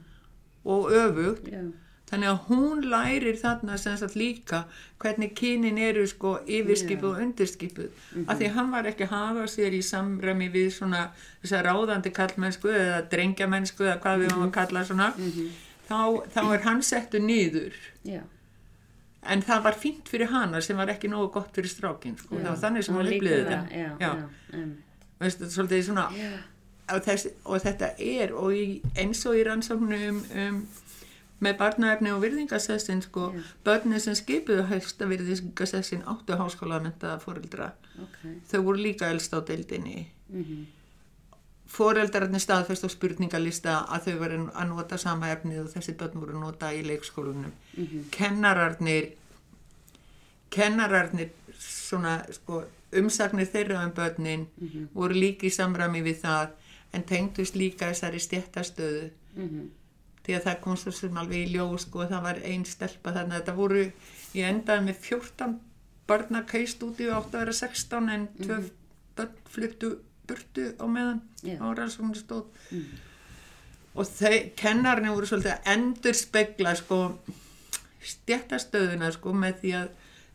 og 0.75 0.93
öfugt 0.93 1.49
Já. 1.53 1.63
þannig 2.11 2.31
að 2.31 2.43
hún 2.51 2.85
lærir 2.93 3.39
þarna 3.41 3.79
sem 3.81 3.97
sagt 4.01 4.17
líka 4.21 4.65
hvernig 5.03 5.33
kynin 5.39 5.79
eru 5.81 6.05
sko 6.11 6.35
yfirskipuð 6.45 7.11
og 7.15 7.23
undirskipuð 7.25 8.05
af 8.27 8.37
því 8.39 8.51
að 8.51 8.59
hann 8.59 8.71
var 8.75 8.91
ekki 8.91 9.07
að 9.09 9.15
hafa 9.17 9.47
sér 9.55 9.77
í 9.77 9.81
samræmi 9.85 10.51
við 10.53 10.71
svona 10.77 11.07
þess 11.41 11.57
að 11.59 11.67
ráðandi 11.71 12.13
kallmennsku 12.21 12.71
eða 12.73 13.01
drengjamennsku 13.15 13.89
eða 13.89 13.99
hvað 14.05 14.23
við 14.23 14.33
varum 14.35 14.47
að 14.49 14.55
kalla 14.61 14.85
svona 14.85 15.11
þá, 15.89 15.99
þá 16.37 16.41
er 16.45 16.65
hann 16.69 16.83
settu 16.85 17.21
niður 17.25 17.77
Já. 18.05 18.23
en 19.25 19.43
það 19.45 19.67
var 19.69 19.81
fínt 19.81 20.09
fyrir 20.13 20.33
hana 20.33 20.61
sem 20.65 20.77
var 20.77 20.93
ekki 20.93 21.09
nógu 21.13 21.33
gott 21.39 21.57
fyrir 21.57 21.73
strákin 21.73 22.17
sko. 22.21 22.37
það 22.37 22.51
var 22.53 22.65
þannig 22.69 22.85
sem 22.85 23.01
hann 23.01 23.09
líka 23.09 23.25
upplýði 23.25 23.45
það, 23.49 23.69
þetta 23.73 24.01
Já. 24.01 24.17
Já. 24.53 24.67
Veistu, 25.25 25.49
svolítið 25.49 25.87
svona 25.89 26.09
þess, 26.89 27.29
og 27.45 27.63
þetta 27.65 27.93
er 27.99 28.35
og 28.37 28.55
í, 28.55 28.65
eins 28.97 29.25
og 29.27 29.39
í 29.39 29.45
rannsóknum 29.47 30.21
um, 30.45 30.61
með 31.45 31.57
barnaefni 31.61 32.13
og 32.15 32.23
virðingasessin 32.23 33.03
sko, 33.05 33.31
Já. 33.35 33.43
börni 33.65 33.99
sem 34.01 34.15
skipuðu 34.17 34.69
hægsta 34.71 35.09
virðingasessin 35.11 36.07
áttu 36.09 36.39
háskóla 36.41 36.79
að 36.79 36.89
menta 36.89 37.19
fóreldra 37.25 37.73
Ok. 38.03 38.23
þau 38.51 38.61
voru 38.69 38.87
líka 38.87 39.11
elst 39.13 39.35
á 39.35 39.41
deildinni 39.45 40.09
Mm 40.29 40.65
foreldrarnir 41.75 42.43
staðfest 42.43 42.85
á 42.87 42.89
spurningalista 42.93 43.75
að 43.91 44.09
þau 44.09 44.17
verið 44.21 44.47
að 44.53 44.69
nota 44.71 44.99
sama 45.01 45.31
efnið 45.35 45.63
og 45.65 45.71
þessi 45.73 45.95
börn 45.99 46.21
voru 46.21 46.37
að 46.37 46.43
nota 46.45 46.71
í 46.75 46.83
leikskólunum. 46.87 47.53
Kennararnir, 48.15 49.11
kennararnir, 50.55 51.33
svona, 51.59 52.19
sko, 52.37 52.63
umsagnir 52.95 53.49
þeirra 53.51 53.83
um 53.87 53.95
börnin 53.97 54.47
voru 54.95 55.19
líka 55.19 55.49
í 55.49 55.55
samræmi 55.55 56.05
við 56.05 56.21
það 56.23 56.53
en 56.95 57.03
tengdust 57.09 57.57
líka 57.59 57.91
þessari 57.93 58.21
stjættastöðu 58.23 59.11
Mhm. 59.37 59.71
því 60.25 60.35
að 60.39 60.45
það 60.47 60.61
kom 60.65 60.77
svo 60.81 60.93
sem 60.95 61.17
alveg 61.21 61.47
í 61.49 61.53
ljós 61.57 61.83
sko, 61.89 62.07
það 62.09 62.23
var 62.23 62.39
einn 62.45 62.65
stelpa 62.65 63.13
þannig 63.13 63.35
að 63.35 63.41
þetta 63.43 63.55
voru, 63.57 63.81
ég 64.35 64.49
endaði 64.49 64.85
með 64.87 65.01
14 65.09 65.57
barna 66.07 66.41
úti 66.87 67.09
og 67.11 67.17
átti 67.19 67.35
að 67.37 67.41
vera 67.45 67.53
16 67.53 68.09
en 68.15 68.29
tvö 68.41 68.71
börn 69.17 69.35
fluttu 69.49 69.91
burtu 70.27 70.73
á 70.81 70.85
meðan 70.89 71.21
Já. 71.43 71.59
á 71.61 71.67
rannsóknu 71.77 72.15
stóð 72.17 72.45
og 73.95 74.07
þau, 74.07 74.51
kennarinn 74.57 75.13
voru 75.15 75.27
svolítið 75.27 75.53
að 75.59 75.69
endur 75.75 76.15
spegla 76.15 76.75
sko 76.75 77.19
stjættastöðuna 78.05 79.11
sko 79.15 79.33
með 79.33 79.61
því 79.63 79.73
að, 79.81 79.89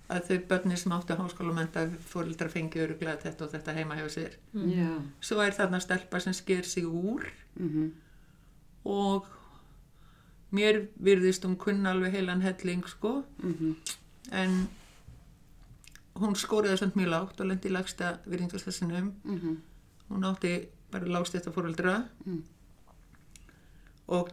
að 0.09 0.23
þau 0.27 0.37
börnir 0.49 0.77
sem 0.77 0.91
áttu 0.91 1.15
háskólamenta 1.19 1.83
fórildra 2.01 2.49
fengi 2.49 2.79
öruglega 2.81 3.17
þetta 3.21 3.45
og 3.45 3.51
þetta 3.53 3.73
heima 3.77 3.95
hefur 3.95 4.09
sér 4.09 4.37
Já. 4.53 5.01
svo 5.21 5.41
er 5.45 5.51
þarna 5.53 5.79
stelpa 5.79 6.19
sem 6.19 6.33
sker 6.33 6.63
sig 6.65 6.83
úr 6.85 7.27
Mhm. 7.59 7.91
og 8.85 9.25
mér 10.53 10.87
virðist 11.03 11.45
hún 11.45 11.57
kunna 11.57 11.91
alveg 11.91 12.11
heilan 12.13 12.41
helling 12.41 12.83
sko 12.87 13.23
Mhm. 13.43 13.75
en 14.31 14.67
hún 16.15 16.35
skóriði 16.35 16.77
samt 16.77 16.95
mjög 16.95 17.09
lágt 17.09 17.39
og 17.41 17.45
lendi 17.47 17.69
í 17.69 17.71
lagsta 17.71 18.17
virðingarstassinum 18.25 19.13
Mhm. 19.23 19.57
hún 20.09 20.23
átti 20.25 20.67
bara 20.91 21.05
lágst 21.05 21.33
þetta 21.35 21.51
fóreldra 21.53 22.07
Mm. 22.25 22.43
og 24.07 24.29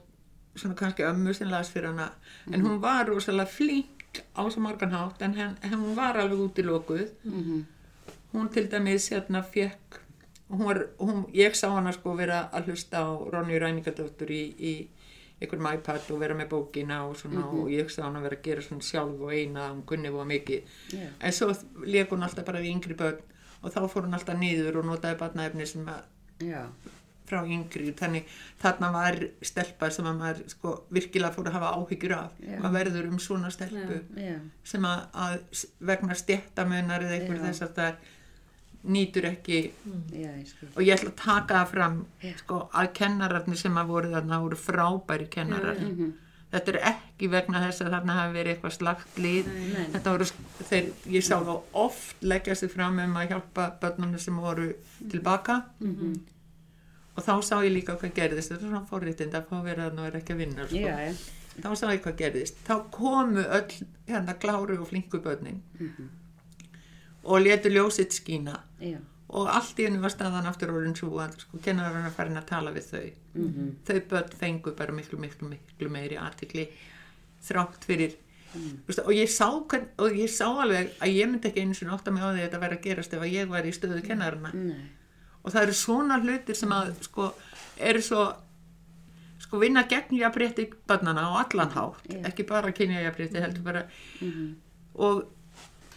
svona 0.56 0.74
kannski 0.74 1.02
ömmu 1.04 1.32
sem 1.34 1.48
las 1.48 1.70
fyrir 1.70 1.86
hana 1.88 2.12
en 2.52 2.62
hún 2.62 2.80
var 2.80 3.04
rosalega 3.08 3.46
flink 3.46 3.95
á 4.36 4.42
svo 4.50 4.60
margan 4.60 4.90
hátt 4.90 5.22
en 5.22 5.34
henn, 5.34 5.56
henn 5.62 5.94
var 5.96 6.16
alveg 6.16 6.38
út 6.38 6.58
í 6.58 6.64
lokuð 6.64 7.08
Mhm. 7.24 7.64
hún 8.34 8.48
til 8.52 8.68
dæmis 8.68 9.08
hérna 9.10 9.42
fekk 9.42 10.00
hún 10.50 10.64
var, 10.66 10.86
hún, 10.98 11.24
ég 11.34 11.54
sá 11.54 11.68
hana 11.74 11.92
sko 11.92 12.14
vera 12.16 12.48
að 12.52 12.66
hlusta 12.70 12.98
á 13.02 13.08
Ronju 13.32 13.58
Ræningadóttur 13.60 14.30
í, 14.30 14.54
í 14.58 14.88
einhverjum 15.40 15.68
iPad 15.74 16.10
og 16.10 16.18
vera 16.20 16.34
með 16.34 16.48
bókina 16.48 17.00
og 17.08 17.16
svona 17.16 17.44
og 17.46 17.68
ég 17.70 17.90
sá 17.90 18.02
hana 18.04 18.20
vera 18.20 18.36
að 18.36 18.42
gera 18.42 18.62
svona 18.62 18.82
sjálf 18.82 19.20
og 19.20 19.32
eina 19.32 19.68
hún 19.72 19.82
kunni 19.84 20.08
var 20.12 20.24
mikið 20.26 20.62
Já. 20.92 21.08
en 21.20 21.32
svo 21.32 21.52
leik 21.84 22.08
hún 22.10 22.22
alltaf 22.22 22.44
bara 22.46 22.60
við 22.60 22.72
yngri 22.76 22.94
börn 22.96 23.18
og 23.62 23.72
þá 23.72 23.80
fór 23.88 24.04
hún 24.06 24.14
alltaf 24.14 24.38
niður 24.38 24.76
og 24.78 24.84
notaði 24.84 25.18
barnaefni 25.18 25.66
sem 25.66 25.84
að 25.86 26.02
Já. 26.40 26.66
Frá 27.26 27.40
yngri 27.44 27.92
þannig 27.98 28.24
þarna 28.62 28.90
var 28.94 29.16
stelpa 29.42 29.90
sem 29.90 30.06
að 30.06 30.18
maður 30.20 30.42
sko 30.52 30.74
virkilega 30.90 31.34
fór 31.34 31.48
að 31.50 31.56
hafa 31.58 31.72
áhyggjur 31.80 32.14
af 32.18 32.32
Já. 32.40 32.58
hvað 32.60 32.76
verður 32.80 33.08
um 33.12 33.18
svona 33.18 33.50
stelpu 33.50 34.00
Já. 34.16 34.36
sem 34.64 34.82
að, 34.84 35.00
að 35.12 35.64
vegna 35.92 36.14
stjættamunar 36.14 37.02
eða 37.06 37.16
einhver 37.20 37.40
Já. 37.40 37.46
þess 37.48 37.62
að 37.66 37.74
það 37.80 37.94
nýtur 38.86 39.24
ekki 39.32 39.56
Já, 40.14 40.30
ég 40.30 40.46
sko. 40.46 40.66
og 40.76 40.82
ég 40.86 40.94
ætla 40.94 41.10
að 41.10 41.16
taka 41.24 41.54
það 41.64 41.70
fram 41.72 41.96
sko 42.44 42.60
að 42.72 42.92
kennararnir 43.00 43.58
sem 43.58 43.74
að 43.80 43.86
voru 43.90 44.12
þarna 44.12 44.38
voru 44.44 44.56
frábæri 44.60 45.26
kennarar 45.32 45.80
Mhm. 45.82 46.12
þetta 46.52 46.68
er 46.72 46.78
ekki 46.92 47.26
vegna 47.32 47.60
þess 47.64 47.82
að 47.82 47.90
þarna 47.96 48.14
hafi 48.20 48.36
verið 48.36 48.52
eitthvað 48.54 48.74
slagt 48.76 49.16
lið 49.18 49.48
þetta 49.92 50.12
voru, 50.14 50.24
þeir, 50.70 50.86
ég 51.16 51.24
sá 51.26 51.34
þá 51.42 51.50
oft 51.74 52.22
leggja 52.22 52.54
sig 52.54 52.70
fram 52.70 52.98
um 53.02 53.16
að 53.18 53.28
hjálpa 53.32 53.64
börnunum 53.82 54.18
sem 54.22 54.36
voru 54.36 54.68
tilbaka 55.10 55.64
Mhm. 55.80 56.14
Og 57.16 57.24
þá 57.24 57.32
sá 57.42 57.56
ég 57.64 57.72
líka 57.72 57.96
hvað 57.96 58.12
gerðist 58.14 58.50
þetta 58.52 58.62
er 58.66 58.68
svona 58.70 58.86
forréttind 58.90 59.34
að 59.34 59.46
fá 59.48 59.56
að 59.60 59.64
vera 59.70 59.88
þarna 59.88 60.02
og 60.02 60.06
er 60.12 60.16
ekki 60.20 60.32
að 60.34 60.40
vinna 60.44 60.66
sko. 60.68 60.76
Já, 60.76 60.96
já. 61.06 61.12
þá 61.62 61.68
sá 61.80 61.86
ég 61.94 62.02
hvað 62.04 62.16
gerðist 62.20 62.56
þá 62.66 62.74
komu 62.92 63.42
öll 63.42 63.76
hérna 64.08 64.34
kláru 64.38 64.80
og 64.80 64.88
flinku 64.90 65.20
börnin 65.24 65.60
Mhm. 65.80 66.08
og 67.24 67.40
letu 67.42 67.68
ljósitt 67.72 68.12
skína 68.14 68.60
Já. 68.80 68.98
og 69.28 69.48
allt 69.50 69.78
í 69.80 69.86
hennu 69.88 70.00
var 70.00 70.10
staðan 70.14 70.46
aftur 70.46 70.70
orðin 70.70 70.94
svo 70.96 71.08
að 71.18 71.38
sko 71.40 71.58
kennarinn 71.64 72.06
að 72.06 72.12
farin 72.14 72.36
að 72.36 72.46
tala 72.46 72.70
við 72.72 72.84
þau 72.92 73.12
Mhm. 73.34 73.72
þau 73.86 74.00
börn 74.08 74.30
fengu 74.38 74.76
bara 74.76 74.92
miklu 74.92 75.18
miklu 75.18 75.48
miklu 75.48 75.88
meiri 75.90 76.16
aðtikli 76.18 76.68
þrátt 77.42 77.84
fyrir 77.84 78.14
Mm. 78.56 78.78
Og, 78.88 79.10
ég 79.12 79.28
sá, 79.28 79.50
og 79.52 80.12
ég 80.16 80.30
sá 80.30 80.46
alveg 80.46 80.88
að 81.02 81.12
ég 81.12 81.28
myndi 81.28 81.48
ekki 81.50 81.60
einu 81.60 81.74
sinni 81.74 81.92
átta 81.92 82.10
mig 82.10 82.22
á 82.22 82.30
því 82.32 82.40
að 82.40 82.48
þetta 82.48 82.60
væri 82.62 82.76
að 82.78 82.82
gerast 82.86 83.12
ef 83.12 83.20
að 83.20 83.32
ég 83.32 83.48
var 83.48 83.62
í 83.64 83.72
stöðu 83.74 84.02
kennarina 84.06 84.52
Nei. 84.54 84.86
Og 85.46 85.52
það 85.54 85.62
eru 85.62 85.76
svona 85.78 86.18
hlutir 86.22 86.56
sem 86.58 86.72
að 86.74 86.92
sko 87.06 87.28
eru 87.78 88.02
svo 88.02 88.24
sko 89.46 89.60
vinna 89.62 89.84
gegn 89.86 90.16
jafnrétti 90.18 90.64
barnana 90.88 91.28
á 91.30 91.44
allan 91.44 91.70
hátt, 91.70 92.02
Já. 92.10 92.20
ekki 92.30 92.46
bara 92.48 92.72
kynja 92.72 93.02
jafnrétti 93.04 93.40
heldur 93.40 93.62
bara 93.62 93.82
Mhm. 94.20 94.56
og, 94.96 95.24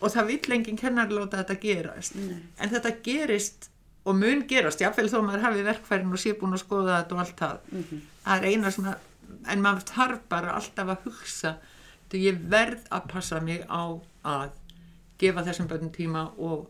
og 0.01 0.11
það 0.11 0.27
vill 0.27 0.51
enginn 0.53 0.77
kennar 0.77 1.09
láta 1.09 1.39
þetta 1.43 1.59
gerast 1.61 2.15
Nei. 2.15 2.37
en 2.59 2.69
þetta 2.69 2.91
gerist 3.03 3.69
og 4.05 4.15
mun 4.15 4.45
gerast, 4.47 4.79
jáfnvel 4.81 5.09
þó 5.09 5.21
maður 5.25 5.41
hafi 5.47 5.63
verkfærin 5.63 6.11
og 6.13 6.19
sé 6.19 6.33
búin 6.39 6.53
að 6.53 6.63
skoða 6.65 6.99
þetta 7.03 7.11
og 7.15 7.19
allt 7.19 7.37
það 7.37 7.57
Mhm. 7.71 8.01
það 8.25 8.37
er 8.37 8.45
eina 8.45 8.67
að 8.67 8.95
en 9.47 9.61
maður 9.61 9.83
þarf 9.85 10.19
bara 10.29 10.51
alltaf 10.55 10.87
að 10.87 11.03
hugsa 11.05 11.55
því 12.09 12.21
ég 12.31 12.39
verð 12.49 12.87
að 12.91 13.07
passa 13.07 13.39
mig 13.41 13.65
á 13.69 13.99
að 14.25 14.49
gefa 15.19 15.43
þessum 15.43 15.67
börnum 15.67 15.91
tíma 15.91 16.31
og 16.37 16.67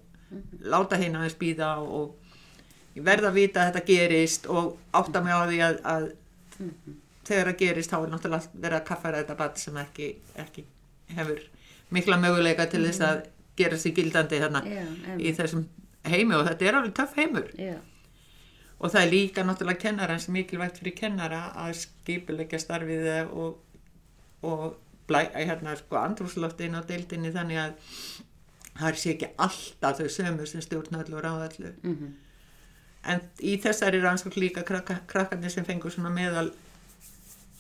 láta 0.64 0.98
hérna 0.98 1.20
aðeins 1.24 1.36
býða 1.40 1.78
og 1.80 2.16
ég 3.00 3.06
verð 3.08 3.30
að 3.32 3.38
vita 3.40 3.64
að 3.64 3.70
þetta 3.72 3.86
gerist 3.90 4.48
og 4.52 4.78
átta 5.00 5.22
mig 5.26 5.34
á 5.36 5.42
því 5.50 5.60
að, 5.66 5.80
að 5.96 6.08
þegar 7.30 7.50
það 7.52 7.60
gerist 7.64 7.92
þá 7.94 7.98
er 8.04 8.12
náttúrulega 8.14 8.62
verið 8.64 8.78
að 8.80 8.88
kaffara 8.90 9.22
þetta 9.24 9.38
barn 9.40 9.60
sem 9.62 9.78
ekki, 9.84 10.08
ekki 10.44 10.66
hefur 11.18 11.44
mikla 11.96 12.18
möguleika 12.22 12.66
til 12.70 12.84
þess 12.86 13.04
að 13.06 13.22
gera 13.60 13.78
sig 13.82 13.96
gildandi 13.98 14.40
þarna 14.42 14.62
em. 14.66 15.20
í 15.20 15.32
þessum 15.36 15.66
heimi 16.10 16.36
og 16.38 16.46
þetta 16.48 16.68
er 16.70 16.78
alveg 16.80 16.94
töff 17.00 17.16
heimur 17.20 17.50
Já. 17.60 17.76
og 18.80 18.94
það 18.94 19.02
er 19.02 19.12
líka 19.14 19.44
náttúrulega 19.48 19.82
kennarans 19.84 20.28
mikilvægt 20.32 20.78
fyrir 20.82 20.96
kennara 21.00 21.42
að 21.66 21.74
skipulegja 21.82 22.62
starfið 22.64 23.10
og, 23.34 23.58
og 24.48 24.64
blæ, 25.10 25.24
hérna 25.36 25.76
sko 25.80 26.00
andrúsloft 26.00 26.62
inn 26.66 26.78
á 26.78 26.82
deildinni 26.88 27.32
þannig 27.36 27.62
að 27.66 27.94
það 28.80 29.00
sé 29.02 29.14
ekki 29.16 29.32
alltaf 29.44 30.00
þau 30.00 30.10
sömu 30.14 30.46
sem 30.48 30.62
stjórnallu 30.64 31.18
og 31.20 31.24
ráðallu 31.26 31.74
Mhm. 31.84 32.14
En 33.06 33.22
í 33.40 33.56
þessari 33.64 34.02
rannsók 34.04 34.36
líka 34.36 34.64
krakka, 34.68 35.00
krakkarnir 35.08 35.50
sem 35.52 35.66
fengur 35.66 35.92
svona 35.92 36.10
meðal 36.12 36.52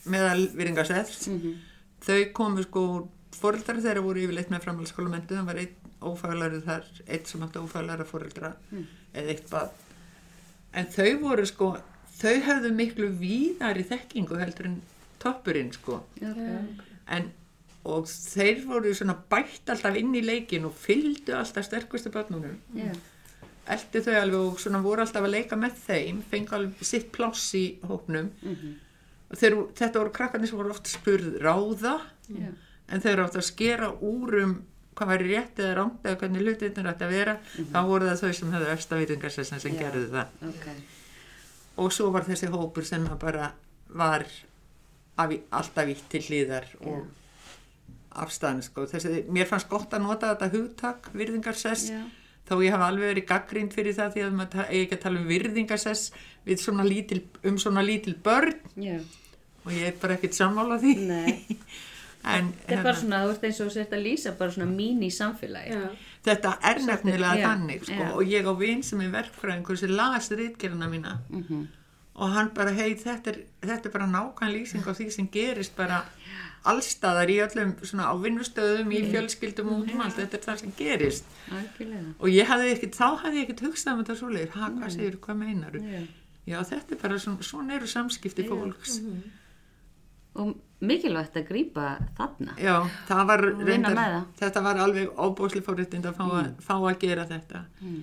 meðal 0.09 0.47
virðingarsefs 0.55 1.27
Mhm. 1.27 1.53
þau 2.01 2.33
komu 2.33 2.63
sko 2.63 3.09
fóreldrar 3.39 3.79
þeirra 3.83 4.01
voru 4.03 4.19
yfirleitt 4.25 4.49
með 4.51 4.63
framhaldsskólamentu 4.65 5.35
það 5.37 5.45
var 5.45 5.55
einn 5.55 5.75
ófaglæru 6.01 6.61
þar 6.65 6.83
einn 7.07 7.25
sem 7.25 7.41
átti 7.43 7.59
ófaglæra 7.59 8.05
fóreldra 8.07 8.53
eða 9.13 9.29
eitt 9.35 9.49
bad 9.49 9.69
en 10.73 10.85
þau 10.85 11.19
voru 11.21 11.45
sko 11.45 11.77
þau 12.19 12.35
hefðu 12.47 12.71
miklu 12.75 13.09
víðari 13.19 13.83
þekkingu 13.87 14.39
heldur 14.39 14.65
en 14.65 14.81
toppurinn 15.19 15.71
sko 15.73 16.03
Ok. 16.21 16.75
en 17.07 17.31
og 17.85 18.05
þeir 18.07 18.65
voru 18.67 18.91
svona 18.93 19.15
bætt 19.31 19.69
alltaf 19.71 19.95
inn 19.95 20.13
í 20.15 20.21
leikin 20.23 20.65
og 20.65 20.73
fylgdu 20.75 21.33
alltaf 21.35 21.65
sterkustu 21.65 22.09
barnunum 22.11 22.57
Já. 22.75 22.91
Eldu 23.75 24.01
þau 24.05 24.15
alveg 24.21 24.39
og 24.39 24.59
svona 24.59 24.81
voru 24.83 25.01
alltaf 25.03 25.23
að 25.27 25.33
leika 25.35 25.55
með 25.59 25.75
þeim 25.87 26.21
fengu 26.31 26.55
alveg 26.57 26.83
sitt 26.85 27.11
pláss 27.15 27.53
í 27.55 27.65
hópnum 27.87 28.29
Mhm. 28.41 28.73
og 29.31 29.37
þeir, 29.37 29.55
þetta 29.77 29.99
voru 30.01 30.11
krakkarnir 30.15 30.47
sem 30.49 30.57
voru 30.57 30.71
oft 30.73 30.87
spurð 30.87 31.37
ráða 31.41 31.99
Já. 32.29 32.49
en 32.89 33.01
eru 33.05 33.23
átt 33.23 33.35
að 33.37 33.43
skera 33.51 33.91
úr 34.01 34.43
um 34.43 34.55
hvað 34.95 35.07
væri 35.13 35.27
rétt 35.35 35.55
eða 35.63 35.75
rámt 35.77 36.03
eða 36.03 36.17
hvernig 36.19 36.41
hlutirnir 36.43 36.89
ætti 36.91 37.05
að 37.05 37.13
vera 37.13 37.37
þá 37.71 37.79
voru 37.87 38.05
það 38.09 38.21
þau 38.23 38.33
sem 38.33 38.51
hefðu 38.51 38.71
efsta 38.73 38.97
vitingarsessin 38.99 39.59
sem 39.61 39.73
Já. 39.75 39.79
gerðu 39.79 40.09
það 40.11 40.27
Ok. 40.49 40.67
og 41.77 41.91
svo 41.93 42.09
var 42.11 42.23
þessi 42.27 42.49
hópur 42.51 42.83
sem 42.85 43.05
bara 43.19 43.51
var 43.89 44.25
af, 45.17 45.31
alltaf 45.51 45.87
ítt 45.87 46.09
til 46.09 46.21
hlýðar 46.21 46.65
og 46.81 47.05
afstæðan 48.19 48.61
sko. 48.65 48.85
þessi, 48.89 49.23
mér 49.29 49.45
fannst 49.47 49.69
gott 49.69 49.91
að 49.93 50.01
nota 50.03 50.33
þetta 50.35 50.49
hugtak 50.55 51.09
virðingarsess 51.13 51.89
Já. 51.91 52.01
Þó 52.49 52.55
ég 52.65 52.71
hafa 52.75 52.87
alveg 52.91 53.11
verið 53.13 53.27
gaggrind 53.29 53.73
fyrir 53.75 53.95
það 53.97 54.13
því 54.15 54.23
að 54.25 54.35
maður 54.39 54.65
eigi 54.69 54.81
ekki 54.85 54.97
að 54.97 55.03
tala 55.05 55.19
um 55.21 55.27
virðingarsess 55.29 56.11
við 56.49 56.63
svona 56.63 56.83
lítil, 56.87 57.21
um 57.45 57.57
svona 57.61 57.83
lítil 57.85 58.15
börn 58.25 58.55
Já. 58.81 58.97
og 59.65 59.71
ég 59.75 59.87
er 59.91 59.97
bara 60.01 60.17
ekkert 60.17 60.33
sammála 60.39 60.79
því 60.81 60.93
Nei. 61.07 61.45
en 62.35 62.49
Þetta 62.65 62.75
er 62.79 62.83
bara 62.83 62.99
svona, 62.99 63.19
þú 63.23 63.31
veist 63.33 63.45
eins 63.47 63.59
og 63.63 63.93
að 63.95 64.01
lýsa 64.03 64.33
bara 64.37 64.51
svona 64.51 64.67
mín 64.75 65.03
í 65.05 65.09
samfélagi. 65.13 65.71
Já. 65.71 65.89
þetta 66.27 66.49
er 66.67 66.81
nefnilega 66.83 67.35
já, 67.39 67.45
þannig 67.47 67.85
sko, 67.87 67.99
já. 68.03 68.09
og 68.11 68.23
ég 68.27 68.49
á 68.49 68.53
vin 68.59 68.81
sem 68.83 69.01
er 69.05 69.13
verkfræðingur 69.13 69.77
sem 69.79 69.93
las 69.95 70.27
rítgerðina 70.31 70.89
mína 70.91 71.13
Mhm. 71.29 71.67
og 72.19 72.29
hann 72.35 72.49
bara, 72.53 72.73
hei, 72.75 72.95
þetta 72.99 73.31
er, 73.31 73.37
þetta 73.63 73.85
er 73.87 73.91
bara 73.93 74.07
nákvæm 74.11 74.51
lýsing 74.51 74.83
á 74.83 74.91
því 74.91 75.09
sem 75.15 75.27
gerist 75.31 75.75
bara 75.77 76.01
allstaðar 76.67 77.31
í 77.31 77.37
öllum 77.43 77.73
svona 77.87 78.09
á 78.11 78.13
vinnustöðum, 78.19 78.91
í 78.91 79.01
fjölskyldum 79.09 79.71
og 79.73 79.91
um 79.93 80.03
allt, 80.03 80.17
þetta 80.19 80.37
er 80.37 80.45
það 80.45 80.61
sem 80.61 80.73
gerist. 80.77 81.27
Algjörlega. 81.55 82.13
og 82.19 82.31
ég 82.33 82.49
hafði 82.49 82.71
ekkert, 82.75 82.97
þá 82.99 83.07
hafði 83.23 83.39
ég 83.39 83.47
ekkert 83.47 83.65
hugsað 83.67 83.93
um 83.93 84.01
þetta 84.03 84.17
svoleiðir, 84.21 84.55
ha, 84.55 84.71
hvað 84.75 84.95
segir, 84.95 85.19
hvað 85.23 85.39
meinar 85.43 85.77
Já. 85.79 86.01
já 86.51 86.57
þetta 86.71 86.95
er 86.95 87.01
bara 87.03 87.19
svona, 87.25 87.49
svona 87.49 87.77
eru 87.77 87.89
samskipti 87.89 88.47
fólks. 88.49 88.99
Og 90.39 90.53
mikilvægt 90.85 91.35
að 91.35 91.47
grípa 91.49 91.97
þarna. 92.15 92.53
Já, 92.61 92.75
það 93.07 93.25
var 93.31 93.45
það. 93.49 94.21
þetta 94.39 94.63
var 94.63 94.79
alveg 94.85 95.17
óbúsli 95.19 95.63
fórréttind 95.65 96.05
að 96.07 96.19
fá, 96.19 96.25
að 96.43 96.51
fá 96.63 96.75
að 96.77 96.99
gera 97.01 97.27
þetta. 97.27 97.65
Mm. 97.81 97.99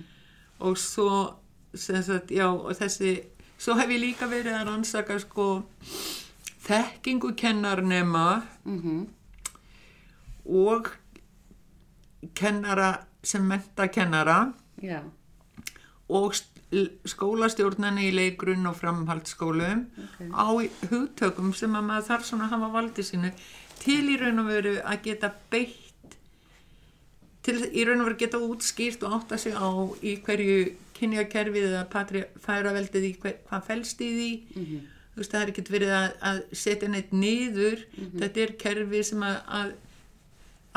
og 0.59 0.77
svo 0.77 1.09
sagt, 1.77 2.31
já, 2.33 2.47
og 2.49 2.73
þessi 2.77 3.17
svo 3.57 3.75
hef 3.77 3.91
ég 3.91 4.01
líka 4.01 4.29
verið 4.29 4.55
að 4.55 4.69
rannsaka 4.69 5.17
sko 5.21 5.47
þekkingu 6.67 7.33
kennarnema 7.39 8.41
mm 8.65 9.05
og 10.47 10.87
kennara 12.39 12.91
sem 13.23 13.43
menta 13.43 13.87
kennara 13.91 14.53
já, 14.81 15.01
og 16.09 16.33
st- 16.33 16.93
skólastjórnani 17.07 18.05
í 18.09 18.13
leikrun 18.15 18.65
og 18.69 18.75
framhaldsskólum 18.79 19.85
ok. 20.05 20.21
á 20.31 20.47
hugtökum 20.91 21.53
sem 21.55 21.75
að 21.75 21.83
maður 21.89 22.07
þarf 22.09 22.25
svona 22.29 22.47
að 22.47 22.55
hafa 22.55 22.69
valdi 22.77 23.03
sínu 23.03 23.31
til 23.83 24.07
í 24.13 24.17
raun 24.21 24.39
og 24.39 24.47
veru 24.51 24.73
að 24.83 25.01
geta 25.09 25.33
beitt 25.51 26.15
til 27.43 27.59
í 27.71 27.83
raun 27.87 28.01
og 28.03 28.07
veru 28.09 28.19
geta 28.23 28.37
útskýrt 28.43 29.03
og 29.07 29.17
átta 29.19 29.37
sig 29.39 29.51
á 29.55 29.67
í 30.03 30.15
hverju 30.23 30.75
kynjakerfið 30.97 31.67
eða 31.73 31.85
patri, 31.91 32.23
færaveldið 32.41 33.03
í 33.11 33.13
hver, 33.21 33.35
hvað 33.49 33.67
felst 33.67 33.99
í 34.01 34.09
því 34.15 34.31
Mhm. 34.55 34.79
þú 34.79 34.96
veist 35.17 35.33
það 35.33 35.43
er 35.43 35.51
ekkert 35.53 35.73
verið 35.73 35.91
að, 35.97 36.07
að 36.29 36.39
setja 36.61 36.89
neitt 36.93 37.11
niður. 37.15 37.83
Þetta 38.17 38.43
er 38.43 38.55
kerfi 38.61 39.03
sem 39.07 39.27
að, 39.27 39.37
að 39.59 39.75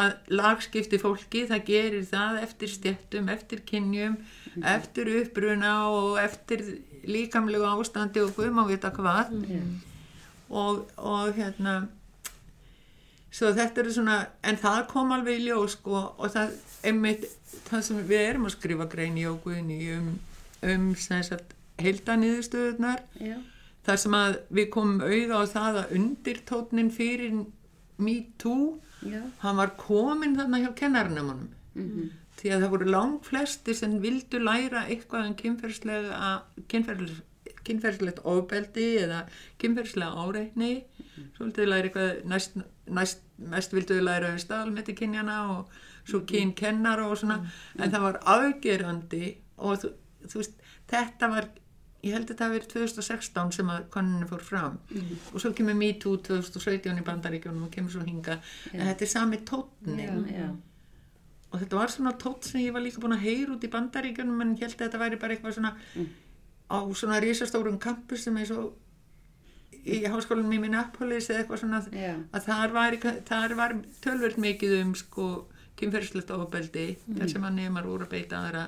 að 0.00 0.32
lagskipti 0.32 1.00
fólki, 1.00 1.44
það 1.50 1.64
gerir 1.66 2.04
það 2.08 2.40
eftir 2.44 2.72
stjettum, 2.72 3.28
eftir 3.32 3.62
kynjum, 3.68 4.16
eftir 4.64 5.10
uppruna 5.20 5.74
og 5.92 6.18
eftir 6.22 6.64
líkamlegu 7.08 7.66
ástandi 7.68 8.22
og 8.24 8.34
guðum 8.36 8.62
á 8.62 8.64
vita 8.70 8.92
hvað. 8.94 9.34
Og, 10.50 10.86
og 10.96 11.36
hérna 11.36 11.82
svo 13.30 13.52
þetta 13.54 13.84
eru 13.84 13.94
svona 13.94 14.16
en 14.46 14.58
það 14.58 14.80
kom 14.90 15.12
alveg 15.14 15.38
í 15.38 15.46
ljós 15.48 15.76
sko, 15.76 16.02
og 16.18 16.32
það, 16.34 16.56
einmitt, 16.86 17.28
það 17.68 17.86
sem 17.86 18.02
við 18.08 18.24
erum 18.24 18.48
að 18.48 18.56
skrifa 18.56 18.88
grein 18.90 19.20
í 19.20 19.28
óguðinni 19.30 19.78
um, 19.94 20.10
um 20.66 20.90
sem 20.98 21.22
sagt 21.26 21.54
heildanýðustöðunar 21.80 23.04
já, 23.22 23.36
þar 23.86 24.02
sem 24.04 24.16
að 24.16 24.38
við 24.58 24.70
komum 24.74 25.00
auða 25.04 25.40
á 25.40 25.42
það 25.54 25.80
að 25.82 25.96
undirtótnin 25.98 26.92
fyrir 26.94 27.40
Me 28.00 28.16
Too 28.40 28.78
já, 29.04 29.20
hann 29.42 29.60
var 29.60 29.74
komin 29.80 30.36
þarna 30.38 30.62
hjá 30.62 30.70
kennarnemunum 30.78 31.50
mhm, 31.74 32.10
því 32.40 32.52
að 32.54 32.62
það 32.64 32.74
voru 32.74 32.92
langt 32.94 33.26
flesti 33.28 33.74
sem 33.76 33.98
vildu 34.02 34.40
læra 34.40 34.86
eitthvað 34.88 35.28
um 35.30 35.36
kynferðslega 35.40 36.30
kynferðs, 36.72 37.20
kynferðslegt 37.66 38.22
ofbeldi 38.28 38.88
eða 39.02 39.24
kynferðslega 39.60 40.24
áreitni. 40.24 40.72
Svo 41.36 41.46
vildu 41.46 41.60
þau 41.60 41.70
læra 41.72 41.90
eitthvað 41.90 42.22
næst, 42.32 42.58
næst, 42.88 43.24
mest 43.52 43.76
vildu 43.76 43.98
þau 43.98 44.06
læra 44.08 44.32
um 44.32 44.40
staðalmeti 44.40 44.96
kynjana 44.96 45.38
og 45.56 45.80
svo 46.08 46.22
kyn 46.28 46.54
kennara 46.56 47.08
og 47.10 47.20
svona. 47.20 47.42
En 47.78 47.92
það 47.92 48.06
var 48.06 48.20
afgerandi 48.36 49.34
og 49.60 49.82
þú, 49.82 49.92
þú 50.24 50.40
veist, 50.40 50.56
þetta 50.90 51.32
var 51.34 51.50
ég 52.02 52.14
held 52.16 52.30
að 52.32 52.42
hafi 52.44 52.56
verið 52.56 52.72
2016 52.72 53.52
sem 53.58 53.70
að 53.72 53.86
konunni 53.92 54.28
fór 54.30 54.42
fram. 54.44 54.78
Og 55.34 55.42
svo 55.42 55.52
kemur 55.56 55.76
MeToo 55.76 56.16
2017 56.26 57.00
í 57.02 57.06
bandaríkjónum 57.06 57.66
og 57.68 57.74
kemur 57.74 57.92
svo 57.92 58.04
hinga 58.06 58.38
en 58.72 58.86
þetta 58.88 59.06
er 59.06 59.12
sami 59.12 59.40
tónni 59.50 60.06
já, 60.06 60.14
já, 60.32 60.48
og 61.50 61.58
þetta 61.60 61.80
var 61.80 61.92
svona 61.92 62.14
tótt 62.20 62.48
sem 62.48 62.62
ég 62.64 62.72
var 62.72 62.84
líka 62.84 63.02
búin 63.02 63.16
að 63.16 63.26
heyra 63.26 63.56
út 63.56 63.66
í 63.66 63.72
bandaríkjunum 63.72 64.44
en 64.44 64.54
ég 64.56 64.64
held 64.66 64.76
að 64.78 64.86
þetta 64.86 65.02
væri 65.02 65.20
bara 65.20 65.36
eitthvað 65.36 65.58
svona 65.58 65.74
á 66.70 66.78
svona 66.94 67.20
risastórum 67.20 67.80
campus 67.82 68.24
sem 68.24 68.36
er 68.38 68.46
svo 68.48 68.70
í 69.80 70.02
háskólanum 70.04 70.52
í 70.54 70.60
Minneapolis 70.60 71.30
eða 71.30 71.42
eitthvað 71.42 71.62
svona 71.64 71.80
að 72.36 72.46
þar 72.46 72.74
var, 72.76 72.96
þar 73.28 73.54
var 73.58 73.74
tölvöld 74.04 74.38
mikið 74.40 74.76
um 74.82 74.94
sko 74.98 75.26
kynferðslegt 75.80 76.30
ofbeldi 76.36 76.86
þar 77.06 77.32
sem 77.32 77.44
að 77.48 77.56
nemar 77.56 77.88
voru 77.88 78.04
að 78.04 78.14
beita 78.14 78.40
aðra, 78.44 78.64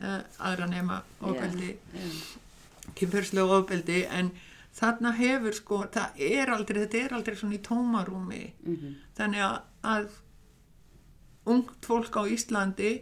uh, 0.00 0.20
aðra 0.48 0.68
nema 0.70 1.00
ofbeldi. 1.20 1.72
já, 1.74 2.44
kynferðslega 2.94 3.58
ofbeldi 3.58 4.04
en 4.06 4.30
þarna 4.76 5.12
hefur 5.16 5.56
sko, 5.56 5.80
það 5.92 6.22
er 6.28 6.52
aldrei, 6.52 6.82
þetta 6.84 7.02
er 7.02 7.16
aldrei 7.16 7.36
svona 7.36 7.56
í 7.56 7.64
tómarúmi. 7.64 8.44
Mhm, 8.66 8.94
þannig 9.16 9.44
að, 9.46 9.58
að 9.82 10.08
ungt 11.46 11.86
fólk 11.86 12.18
á 12.20 12.22
Íslandi 12.28 12.92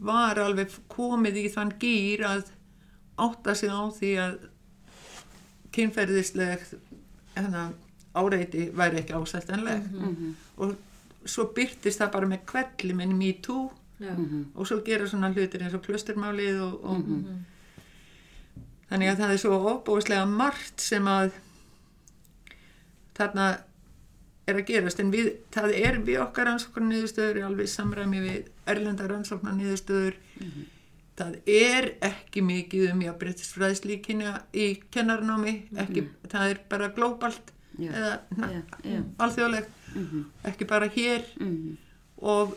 var 0.00 0.38
alveg 0.38 0.74
komið 0.88 1.44
í 1.44 1.46
þann 1.54 1.72
gýr 1.80 2.24
að 2.26 2.50
átta 3.20 3.54
sig 3.54 3.70
á 3.70 3.82
því 3.92 4.12
að 4.24 4.36
kynferðisleg 5.74 6.62
hérna, 7.36 7.70
áreiti 8.14 8.70
væri 8.74 9.02
ekki 9.02 9.14
ásættanleg 9.14 9.84
mhm, 9.92 10.32
og 10.58 10.74
svo 11.28 11.46
byrtist 11.54 12.00
það 12.00 12.12
bara 12.16 12.30
með 12.30 12.46
kvelli 12.48 12.96
með 12.96 13.14
Me 13.14 13.32
Too. 13.44 13.68
Já. 14.00 14.14
mhm, 14.16 14.44
og 14.56 14.66
svo 14.66 14.80
gera 14.84 15.06
svona 15.06 15.28
hlutir 15.34 15.62
eins 15.62 15.74
og 15.76 15.82
klusturmálið 15.84 16.60
og, 16.64 16.84
og 16.88 17.00
þannig 18.90 19.10
að 19.12 19.22
það 19.22 19.32
er 19.36 19.40
svo 19.44 19.58
óbúislega 19.74 20.26
margt 20.26 20.82
sem 20.84 21.06
að 21.10 21.32
þarna 23.16 23.46
er 24.50 24.58
að 24.58 24.66
gerast. 24.70 25.00
En 25.02 25.12
við, 25.14 25.30
það 25.54 25.74
er 25.78 25.98
við 26.06 26.20
okkar 26.24 26.48
rannsóknar 26.50 26.86
niðurstöður 26.88 27.42
alveg 27.46 27.70
samræmi 27.70 28.22
við 28.24 28.50
erlendar 28.70 29.12
rannsóknar 29.12 29.56
niðurstöður 29.58 30.16
það 31.20 31.36
er 31.52 31.90
ekki 32.06 32.42
mikið 32.46 32.86
um 32.94 33.02
jafnbrettisfræðsli 33.04 33.98
í, 34.00 34.66
kennarnámi 34.94 35.54
ekki, 35.82 36.06
það 36.32 36.54
er 36.54 36.60
bara 36.70 36.88
glóbalt 36.96 37.52
Já. 37.80 37.90
eða 37.92 38.12
Já, 38.40 38.62
já. 38.84 39.02
alþjóðlegt. 39.24 39.76
Mhm, 39.94 40.24
ekki 40.50 40.66
bara 40.68 40.88
hér. 40.88 41.22
Mhm, 41.40 41.76
og 42.22 42.56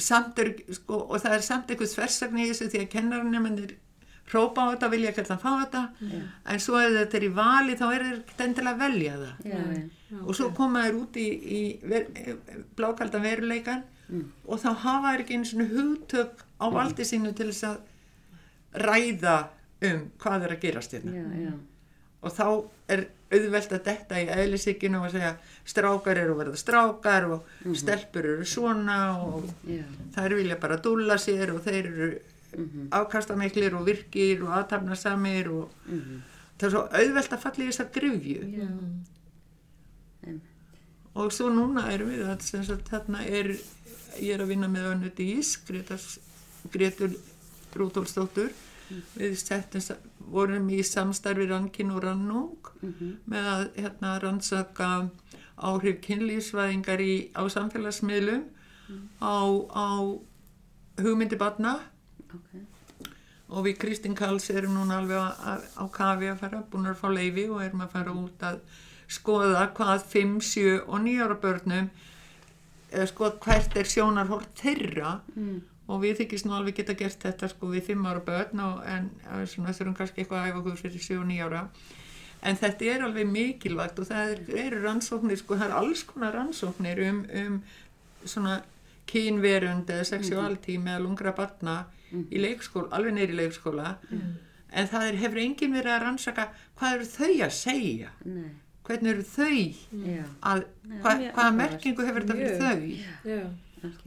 samt 0.00 0.38
er, 0.38 0.54
sko, 0.72 1.02
og 1.10 1.20
það 1.20 1.34
er 1.36 1.44
samt 1.44 1.70
eitthvað 1.70 1.92
þversagn 1.94 2.40
í 2.40 2.48
þessu 2.50 2.70
því 2.72 2.80
að 2.84 2.90
kennarinnumennir 2.94 3.74
hrópa 4.30 4.66
á 4.66 4.70
þetta, 4.72 4.90
vilja 4.94 5.12
hvernig 5.16 5.32
að 5.34 5.44
fá 5.44 5.52
þetta. 5.60 5.82
Já. 6.10 6.20
en 6.54 6.60
svo 6.64 6.80
ef 6.80 6.96
þetta 6.96 7.18
er 7.20 7.26
í 7.26 7.32
vali 7.40 7.76
þá 7.78 7.86
er 7.94 8.04
þetta 8.10 8.46
endilega 8.48 8.74
að 8.74 8.82
velja 8.84 9.14
það. 9.20 9.46
Já, 9.50 9.60
já, 9.76 10.18
og 10.24 10.34
svo 10.38 10.50
koma 10.56 10.84
þær 10.86 10.98
út 11.00 11.16
í, 11.22 11.28
í 11.30 11.62
ver, 11.86 12.06
blákaldan 12.78 13.22
veruleikan 13.26 13.82
og 14.50 14.58
þá 14.58 14.70
hafa 14.82 15.12
þær 15.12 15.20
ekki 15.22 15.36
einu 15.38 15.46
svona 15.46 15.68
hugtök 15.70 16.44
á 16.58 16.66
valdi 16.74 17.04
sínu 17.06 17.30
til 17.38 17.52
þess 17.52 17.68
að 17.68 18.84
ræða 18.86 19.36
um 19.86 20.00
hvað 20.20 20.46
er 20.46 20.54
að 20.56 20.62
gerast 20.64 20.94
hérna. 20.96 21.12
Já, 21.14 21.52
og 22.20 22.34
þá 22.36 22.46
er 22.92 23.04
auðvelt 23.30 23.72
að 23.72 23.84
detta 23.86 24.18
í 24.18 24.26
eðlisíkinu 24.34 24.98
og 24.98 25.06
að 25.06 25.14
segja 25.14 25.30
strákar 25.70 26.18
eru 26.18 26.34
að 26.34 26.40
verða 26.42 26.58
strákar 26.60 27.26
og 27.30 27.76
stelpur 27.78 28.26
eru 28.32 28.46
svona 28.50 28.96
og 29.22 29.46
þær 30.16 30.34
vilja 30.40 30.58
bara 30.60 30.80
dúlla 30.82 31.16
sér 31.22 31.54
og 31.54 31.62
þeir 31.64 31.78
eru 31.92 32.10
afkastamiklir 32.96 33.74
og 33.78 33.86
virkir 33.86 34.44
og 34.44 34.54
aðtapnasamir 34.58 35.50
og 35.54 35.74
mhm, 35.86 36.22
það 36.58 36.66
er 36.68 36.74
svo 36.74 36.84
auðvelt 37.00 37.34
að 37.36 37.44
falla 37.44 37.64
í 37.64 37.68
þessa 37.70 37.88
grifju 37.94 38.40
em, 40.26 40.40
og 41.14 41.34
svo 41.34 41.50
núna 41.52 41.88
erum 41.92 42.10
við 42.12 42.24
að 42.28 42.46
sem 42.46 42.64
sagt, 42.66 42.90
þarna 42.90 43.24
er 43.26 43.52
ég 44.20 44.34
er 44.34 44.42
að 44.44 44.52
vinna 44.54 44.70
með 44.70 44.90
önnu 44.94 45.12
dís 45.16 45.56
Gretur 46.70 47.14
Rútólsdóttur 47.76 48.50
við 49.14 49.36
settum, 49.38 49.82
vorum 50.18 50.66
í 50.74 50.80
samstarfi 50.82 51.46
Rankin 51.46 51.92
og 51.94 52.02
Rannung 52.04 52.72
mhm, 52.82 53.12
með 53.30 53.50
að 53.54 53.66
hérna, 53.76 54.16
rannsaka 54.22 54.88
áhrif 55.60 56.00
kynlýsvæðingar 56.06 57.02
í, 57.04 57.14
á 57.36 57.44
samfélagsmiðlum 57.52 58.48
á, 59.20 59.36
á 59.70 59.88
hugmyndi 61.00 61.38
batna 61.40 61.78
ok, 62.36 63.08
og 63.50 63.64
við 63.66 63.80
Kristín 63.82 64.14
Karls 64.18 64.50
erum 64.52 64.76
núna 64.78 65.00
alveg 65.00 65.18
á, 65.18 65.58
á, 65.58 65.84
kafi 65.92 66.30
að 66.30 66.44
fara, 66.44 66.62
búin 66.70 66.90
að 66.90 67.00
fá 67.00 67.08
leifi 67.10 67.48
og 67.50 67.64
erum 67.64 67.84
að 67.86 67.92
fara 67.96 68.14
út 68.14 68.46
að 68.46 68.60
skoða 69.10 69.66
hvað 69.74 70.06
5, 70.12 70.38
7 70.46 70.76
og 70.86 71.02
9 71.02 71.26
ára 71.26 71.38
börnum 71.42 71.90
eða 72.90 73.08
skoða 73.10 73.36
hvert 73.44 73.76
er 73.78 73.90
sjónarhort 73.90 74.50
þeirra. 74.58 75.18
Mm, 75.34 75.60
og 75.90 76.02
við 76.04 76.20
þykist 76.20 76.46
nú 76.46 76.54
alveg 76.54 76.78
geta 76.78 76.94
gert 76.98 77.22
þetta 77.22 77.48
sko 77.50 77.72
við 77.72 77.90
5 77.90 78.06
ára 78.06 78.22
börn 78.26 78.62
og, 78.66 78.82
en 78.86 79.10
eh, 79.26 79.46
svona 79.50 79.74
þurfum 79.74 79.96
kannski 79.98 80.22
eitthvað 80.22 80.44
að 80.44 80.50
æfa 80.50 80.60
okkur 80.62 80.80
fyrir 80.84 81.06
7 81.06 81.18
og 81.18 81.28
9 81.30 81.46
ára. 81.48 81.62
En 82.46 82.56
þetta 82.56 82.86
er 82.88 83.02
alveg 83.04 83.28
mikilvægt 83.28 83.98
og 84.00 84.08
það 84.08 84.34
er, 84.34 84.44
eru 84.62 84.82
rannsóknir 84.84 85.40
sko, 85.40 85.58
það 85.58 85.66
er 85.66 85.78
alls 85.82 86.04
konar 86.08 86.36
rannsóknir 86.38 87.02
um, 87.10 87.24
um 87.42 87.58
svona 88.24 88.60
kynverund 89.10 89.90
eða 89.90 90.06
sexuality 90.06 90.78
meðal 90.80 91.08
ungra 91.10 91.34
barna 91.36 91.80
í 92.30 92.40
leikskóla, 92.42 92.88
alveg 92.96 93.14
neyri 93.14 93.36
leikskóla. 93.38 93.96
En 94.72 94.86
það 94.86 95.06
er, 95.08 95.16
hefur 95.24 95.38
enginn 95.42 95.72
verið 95.74 95.92
að 95.96 96.02
rannsaka 96.04 96.48
hvað 96.78 96.92
eru 96.98 97.08
þau 97.10 97.32
að 97.46 97.54
segja? 97.56 98.10
Nei, 98.24 98.50
hvernig 98.86 99.10
eru 99.14 99.24
þau 99.26 99.56
já, 100.10 100.22
að, 100.52 100.62
hva, 101.02 101.14
hvaða 101.34 101.50
merkingu 101.56 102.06
hefur 102.06 102.26
þetta 102.26 102.38
fyrir 102.38 102.62
þau? 102.62 103.32
Já. 103.34 103.42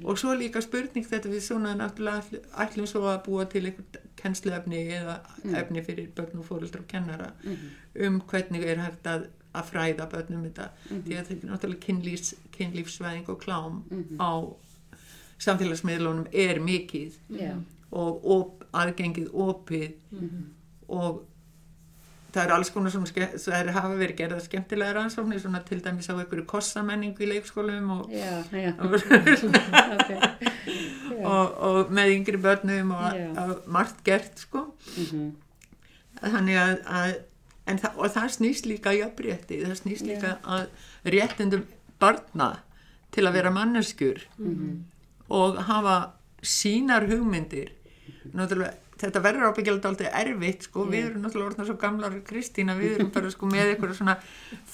og 0.05 0.17
svo 0.21 0.33
líka 0.37 0.61
spurning 0.61 1.05
þetta 1.09 1.29
við 1.31 1.41
svona 1.41 1.71
náttúrulega 1.79 2.21
ætl- 2.21 2.43
ætlum 2.63 2.85
svo 2.87 3.07
að 3.09 3.23
búa 3.25 3.45
til 3.49 3.63
einhvern 3.65 4.09
kennsluefni 4.19 4.81
eða 4.99 5.15
efni 5.59 5.81
fyrir 5.83 6.11
börn 6.15 6.37
og 6.39 6.45
fóreldra 6.45 6.83
og 6.83 6.87
kennara 6.91 7.31
um 8.05 8.19
hvernig 8.29 8.63
er 8.69 8.77
hægt 8.83 9.07
að, 9.09 9.25
að 9.53 9.65
fræða 9.71 10.05
börnum 10.11 10.43
þetta. 10.45 10.67
Því 10.89 11.17
að 11.17 11.31
þetta 11.31 11.47
er 11.47 11.51
náttúrulega 11.55 11.85
kynlífs, 11.87 12.33
kynlífsvæðing 12.55 13.27
og 13.33 13.41
klám 13.41 13.81
á 14.21 14.31
samfélagsmiðlunum 15.43 16.27
er 16.31 16.59
mikið. 16.63 17.17
Já, 17.39 17.55
og 17.93 18.25
op, 18.35 18.65
aðgengið 18.73 19.29
opið 19.33 19.91
og 20.93 21.21
það 22.33 22.43
er 22.43 22.53
alls 22.55 22.71
konar 22.73 22.93
það 22.93 23.57
er 23.59 23.71
hafa 23.75 23.97
verið 23.99 24.17
gerða 24.17 24.39
skemmtilega 24.41 24.95
rannsóknir 24.97 25.41
svona 25.41 25.61
til 25.67 25.79
dæmis 25.85 26.09
á 26.09 26.17
einhverju 26.17 26.45
kossamenningu 26.49 27.25
í 27.25 27.29
leikskólum 27.29 27.91
og, 27.99 28.07
já, 28.09 28.41
já. 28.49 28.73
og, 28.81 28.95
ok. 29.97 30.09
og, 31.19 31.53
og 31.69 31.93
með 31.93 32.15
yngri 32.15 32.41
börnum 32.41 32.95
og 32.97 33.69
margt 33.69 34.01
gert 34.07 34.41
sko. 34.41 34.65
Mhm. 34.97 35.29
þannig 36.23 36.57
að, 36.57 36.75
að 36.87 37.13
en 37.69 37.79
það, 37.79 37.95
og 37.99 38.11
það 38.17 38.33
snýst 38.37 38.67
líka 38.67 38.93
í 38.95 39.01
jafnrétti 39.01 39.61
það 39.63 39.79
snýst 39.81 40.07
líka 40.07 40.37
að 40.43 40.67
réttindum 41.13 41.67
barna 42.01 42.49
til 43.13 43.27
að 43.27 43.37
vera 43.37 43.53
manneskjur 43.53 44.23
og 45.29 45.61
hafa 45.69 45.97
sínar 46.43 47.07
hugmyndir 47.11 47.71
náttúrulega 48.31 48.73
þetta 49.03 49.21
verður 49.23 49.51
ábyggjald 49.51 49.85
aldrei 49.87 50.09
erfitt 50.19 50.67
sko, 50.67 50.85
við 50.89 51.07
erum 51.09 51.23
náttúrulega 51.25 51.49
orðna 51.51 51.65
svo 51.67 51.75
gamlar 51.81 52.17
Kristína, 52.27 52.75
við 52.79 52.93
erum 52.97 53.09
bara 53.15 53.31
sko 53.33 53.49
með 53.51 53.71
eitthvað 53.73 53.95
svona 53.97 54.15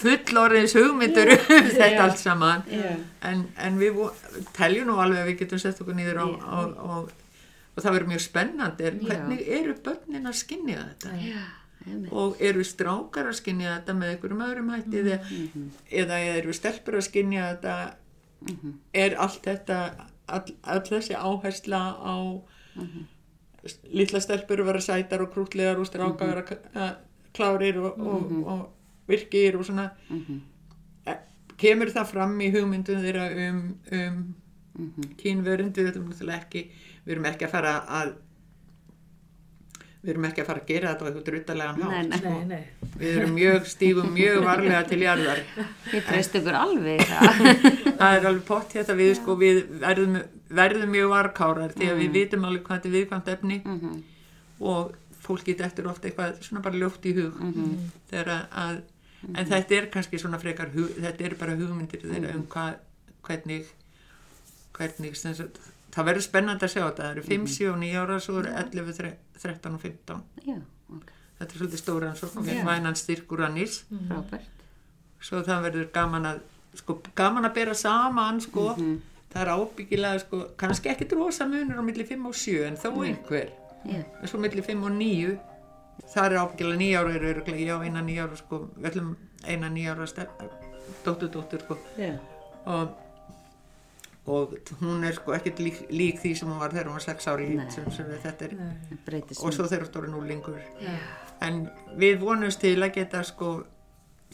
fullorðins 0.02 0.76
hugmyndur 0.78 1.32
um 1.36 1.70
þetta 1.72 1.88
Já. 1.94 2.02
allt 2.06 2.22
saman. 2.22 2.66
En, 3.26 3.48
en 3.58 3.80
við 3.82 4.04
teljum 4.58 4.92
nú 4.92 5.00
alveg 5.02 5.24
að 5.24 5.32
við 5.32 5.40
getum 5.44 5.64
sett 5.64 5.82
okkur 5.82 5.98
nýður 5.98 6.22
á, 6.22 6.28
á, 6.30 6.58
á 6.70 6.96
og 7.80 7.84
það 7.86 7.96
verður 7.96 8.12
mjög 8.12 8.24
spennandi. 8.26 8.90
Er, 8.90 9.00
hvernig 9.08 9.42
eru 9.60 9.76
börnin 9.86 10.30
að 10.30 10.38
skinja 10.42 10.84
þetta? 10.84 11.16
Já, 11.24 11.42
og 12.12 12.42
eru 12.44 12.64
strákar 12.68 13.30
að 13.32 13.38
skinja 13.40 13.78
þetta 13.78 13.96
með 13.96 14.14
einhverjum 14.14 14.42
öðrum 14.46 14.72
hætti 14.76 15.00
eða, 15.00 15.20
eða 16.02 16.18
eru 16.36 16.56
stelpur 16.58 17.00
að 17.00 17.08
skinja 17.08 17.54
þetta? 17.54 17.78
Er 18.96 19.16
allt 19.20 19.48
þetta 19.48 19.78
all, 20.28 20.44
all 20.64 20.84
þessi 20.86 21.16
áhersla 21.16 21.80
á 22.00 22.16
litla 23.92 24.22
stelpur 24.24 24.64
vera 24.68 24.82
sætar 24.84 25.24
og 25.26 25.34
krútlegar 25.34 25.80
og 25.80 25.88
strákar 25.90 26.44
að 26.44 26.94
klárir 27.36 27.80
og, 27.82 28.00
og, 28.00 28.32
og 28.50 29.10
virkir 29.10 29.58
og 29.60 29.66
svona 29.68 29.90
e, 31.06 31.16
kemur 31.60 31.92
það 31.94 32.14
fram 32.14 32.40
í 32.42 32.50
hugmyndum 32.54 33.04
þeirra 33.04 33.28
um, 33.48 33.62
um 33.92 35.14
kynverund 35.20 35.76
við 35.76 35.92
erum 35.92 36.10
náttúrulega 36.10 36.44
ekki 36.46 36.66
við 37.04 37.16
erum 37.16 37.30
ekki 37.30 37.48
að 37.48 37.54
fara 37.54 37.76
að 38.00 38.18
við 40.00 40.14
erum 40.14 40.26
ekki 40.30 40.44
að 40.44 40.48
fara 40.48 40.62
að 40.62 40.70
gera 40.70 40.92
þetta 40.92 41.04
á 41.04 41.08
eitthvað 41.10 41.26
druttalegan 41.28 41.82
hátt 41.84 41.92
Nei, 41.92 42.04
nei. 42.08 42.20
sko. 42.20 42.30
Nei, 42.32 42.46
nei. 42.48 42.92
við 43.02 43.18
erum 43.18 43.34
mjög 43.36 43.66
stífum 43.68 44.14
mjög 44.16 44.38
varlega 44.46 44.84
til 44.88 45.00
jarðar 45.04 45.42
Ég 45.92 46.06
treyst 46.08 46.38
ykkur 46.40 46.60
alveg 46.60 47.04
það. 47.10 47.42
það 48.00 48.14
er 48.14 48.28
alveg 48.30 48.46
pott 48.48 48.76
hérna 48.78 48.96
við 49.02 49.12
sko 49.20 49.36
við 49.42 49.60
verðum, 49.82 50.16
verðum 50.50 50.90
mjög 50.96 51.10
varkárar 51.12 51.72
því 51.76 51.90
að 51.92 52.00
við 52.02 52.12
vitum 52.18 52.46
alveg 52.46 52.64
hvað 52.66 52.78
þetta 52.80 52.90
er 52.90 52.96
viðkvæmt 52.98 53.28
efni 53.34 53.58
og 54.60 54.96
fólk 55.22 55.44
geta 55.46 55.66
eftir 55.68 55.88
ofta 55.88 56.08
eitthvað 56.10 56.40
svona 56.42 56.62
bara 56.66 56.76
ljótt 56.82 57.06
í 57.06 57.14
hug 57.14 57.36
þegar 58.10 58.30
að, 58.34 58.46
að 58.64 58.82
en 59.36 59.46
þetta 59.46 59.76
er 59.76 59.90
kannski 59.94 60.18
svona 60.20 60.40
frekar 60.40 60.70
hug, 60.74 60.90
þetta 60.96 61.24
er 61.28 61.36
bara 61.40 61.56
hugmyndir 61.60 62.02
þeirra 62.02 62.36
um 62.36 62.46
hvað, 62.48 62.78
hvernig 63.28 63.66
hvernig 64.80 65.16
sagt, 65.20 65.60
það 65.92 66.06
verður 66.08 66.24
spennandi 66.24 66.66
að 66.66 66.72
sjá 66.74 66.82
þetta. 66.86 67.04
Það 67.04 67.12
eru 67.12 67.24
5, 67.28 67.48
7 67.56 67.70
og 67.74 67.80
9 67.82 67.98
ára 68.00 68.20
svo 68.24 68.38
eru 68.40 68.54
11, 68.56 68.94
þre- 69.00 69.18
13 69.42 69.74
og 69.76 69.82
15 69.82 70.22
Já, 70.48 70.56
ok, 70.96 71.12
þetta 71.40 71.52
er 71.54 71.60
svolítið 71.60 71.82
stóra 71.84 72.10
ansókn 72.14 72.40
og 72.42 72.46
við 72.48 72.64
vænan 72.70 72.96
styrkur 72.96 73.44
annís 73.48 73.82
frábært. 74.08 74.48
svo 75.20 75.42
það 75.44 75.66
verður 75.68 75.90
gaman 75.94 76.26
að 76.26 76.40
sko, 76.80 76.96
gaman 77.16 77.46
að 77.50 77.54
bera 77.60 77.74
saman 77.76 78.40
sko, 78.42 78.70
það 79.30 79.42
er 79.44 79.52
ábyggilega 79.54 80.22
sko, 80.24 80.42
kannski 80.60 80.92
ekki 80.94 81.08
drosa 81.10 81.48
munur 81.50 81.82
á 81.82 81.84
milli 81.86 82.06
5 82.08 82.30
og 82.30 82.36
7 82.36 82.64
en 82.68 82.80
þó 82.80 82.90
einhver. 83.06 83.52
Já, 83.86 84.02
en 84.02 84.32
svo 84.32 84.40
milli 84.42 84.64
5 84.66 84.88
og 84.88 84.96
9 84.96 85.36
það 86.14 86.26
er 86.26 86.40
ábyggilega 86.44 86.80
9 86.82 86.96
ára 87.02 87.14
eru 87.18 87.30
örugglega, 87.34 87.68
já 87.68 87.76
eina 87.84 88.02
9 88.02 88.24
ára 88.26 88.40
sko, 88.40 88.64
við 88.78 88.90
ætlum 88.92 89.14
eina 89.46 89.70
9 89.70 89.94
ára 89.94 90.08
dóttur 91.06 91.30
dóttur 91.30 91.64
sko. 91.66 91.78
Já, 92.00 92.16
og, 92.66 92.98
og 94.26 94.58
hún 94.82 95.06
er 95.06 95.18
sko 95.18 95.34
ekkert 95.38 95.62
lík, 95.64 95.84
lík 95.90 96.22
því 96.22 96.36
sem 96.38 96.50
hún 96.50 96.60
var 96.62 96.74
þegar 96.74 96.90
hún 96.90 96.98
var 97.00 97.06
6 97.06 97.30
ári 97.32 97.50
sem, 97.74 97.90
sem 97.94 98.14
þetta 98.26 98.50
er. 98.50 98.58
Og 99.40 99.54
svo 99.54 99.68
hún 99.70 99.86
stóri 99.90 100.10
núlingur 100.12 100.60
Já. 100.82 100.98
en 101.46 101.68
við 101.98 102.20
vonumst 102.24 102.62
til 102.62 102.78
að 102.82 102.96
geta 102.98 103.24
sko 103.24 103.60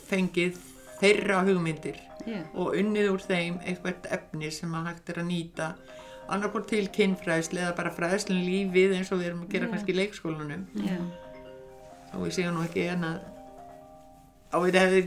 fengið 0.07 0.57
þeirra 0.99 1.43
hugmyndir 1.47 1.99
Já, 2.25 2.41
og 2.53 2.73
unnið 2.79 3.11
úr 3.13 3.21
þeim 3.21 3.59
eitthvað 3.61 4.09
efni 4.17 4.49
sem 4.53 4.73
að 4.73 4.89
hægt 4.89 5.11
er 5.13 5.21
að 5.21 5.29
nýta 5.29 5.69
annarkvort 6.25 6.67
til 6.71 6.87
kynfræðsli 6.89 7.61
eða 7.61 7.75
bara 7.77 7.93
fræðslun 7.93 8.41
lífið 8.41 8.95
eins 8.97 9.11
og 9.13 9.21
við 9.21 9.29
erum 9.29 9.45
að 9.45 9.53
gera 9.53 9.69
kannski 9.69 9.93
í 9.93 9.99
leikskólanum. 9.99 10.65
Já, 10.81 10.97
og 12.15 12.25
við 12.25 12.35
séum 12.39 12.57
nú 12.57 12.65
ekki 12.65 12.87
ég 12.87 13.05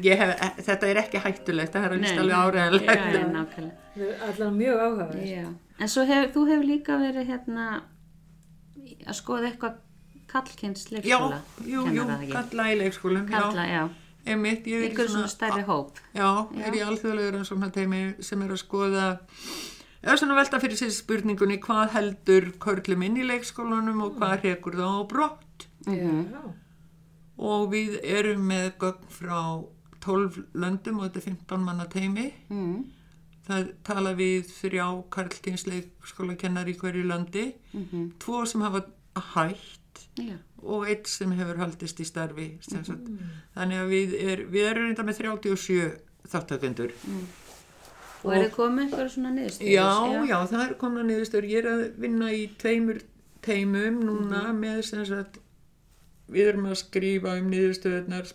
ég 0.04 0.20
hef, 0.20 0.32
þetta 0.66 0.88
er 0.88 1.00
ekki 1.02 1.22
hættulegt 1.24 1.72
það 1.74 1.84
er 1.84 1.94
að 1.94 2.02
lísta 2.02 2.22
alveg 2.22 2.38
áræðanlegt 2.38 2.88
er 2.92 3.18
allavega 4.28 4.50
mjög 4.54 4.82
áhugaverð. 4.84 5.22
Já, 5.26 5.46
en 5.78 5.92
svo 5.92 6.04
hef, 6.08 6.32
þú 6.34 6.42
hefur 6.50 6.66
líka 6.68 6.98
verið 7.00 7.30
hérna 7.32 7.68
að 9.06 9.16
skoða 9.18 9.50
eitthvað 9.50 9.78
kallkynns 10.28 10.84
já, 10.92 11.18
jú, 11.64 11.86
jú, 11.94 12.04
kalla 12.32 12.68
í 12.72 12.76
leikskólum 12.82 13.24
Kalla, 13.28 13.64
já, 13.64 13.80
já, 13.80 14.07
einmitt, 14.26 14.66
ég 14.66 14.78
er 14.82 14.86
í 14.86 14.92
ykkur 14.92 15.08
svona 15.08 15.28
stærri 15.32 15.62
hóp. 15.68 15.98
Já, 16.14 16.28
er 16.64 16.74
í 16.76 16.82
alþjóðlegur 16.84 17.36
rannsóknar 17.38 17.70
teimi 17.72 18.00
sem 18.20 18.42
er 18.42 18.50
að 18.54 18.60
skoða 18.62 19.06
eða 20.02 20.16
svona 20.20 20.36
velta 20.38 20.60
fyrir 20.62 20.76
sér 20.78 20.92
spurningunni 20.94 21.58
hvað 21.62 21.94
heldur 21.96 22.50
körlum 22.62 23.02
inn 23.06 23.16
í 23.18 23.26
leikskólanum 23.26 24.02
og 24.06 24.18
hvað 24.20 24.36
hrekur 24.44 24.76
þá 24.78 24.86
á 24.86 25.02
brott 25.10 25.66
Já. 25.88 26.42
og 27.38 27.70
við 27.72 27.98
erum 28.02 28.44
með 28.50 28.70
gögn 28.82 29.08
frá 29.14 29.40
12 30.04 30.44
löndum 30.54 31.00
og 31.00 31.08
þetta 31.08 31.18
er 31.18 31.26
15 31.32 31.64
manna 31.66 31.86
teimi 31.90 32.28
Mm. 32.50 32.84
það 33.48 33.72
tala 33.84 34.12
við 34.14 34.46
þrjá 34.60 34.86
karlkins 35.10 35.66
leikskólakennar 35.66 36.68
í 36.68 36.76
hverju 36.78 37.04
landi 37.08 37.46
tvo 38.20 38.44
sem 38.46 38.60
hafa 38.62 38.84
hætt 39.98 40.22
Já, 40.24 40.36
og 40.62 40.86
eitt 40.88 41.10
sem 41.10 41.34
hefur 41.38 41.60
haldist 41.62 42.00
í 42.00 42.06
starfi 42.08 42.48
sagt. 42.64 43.10
þannig 43.56 43.82
að 43.82 43.92
við, 43.92 44.16
er, 44.22 44.46
við 44.48 44.70
erum 44.70 44.88
reynda 44.88 45.06
með 45.06 45.20
37 45.24 45.92
þáttakendur 46.28 46.94
og 48.24 48.32
er 48.34 48.44
þið 48.46 48.54
komið 48.56 48.84
eitthvað 48.84 49.10
svona 49.14 49.34
niðurstöður? 49.34 49.72
Já, 49.72 49.90
já, 50.26 50.38
það 50.50 50.62
er 50.64 50.72
komin 50.80 51.02
að 51.04 51.10
niðurstöður. 51.12 51.48
Ég 51.52 51.60
er 51.60 51.68
að 51.70 51.82
vinna 52.02 52.30
í 52.34 52.40
tveimur 52.58 53.02
teimum 53.46 54.00
núna 54.02 54.40
með 54.56 54.80
sem 54.88 55.04
sagt, 55.06 55.38
við 56.28 56.50
erum 56.52 56.66
að 56.68 56.80
skrifa 56.82 57.36
um 57.38 57.50
niðurstöðunar, 57.52 58.32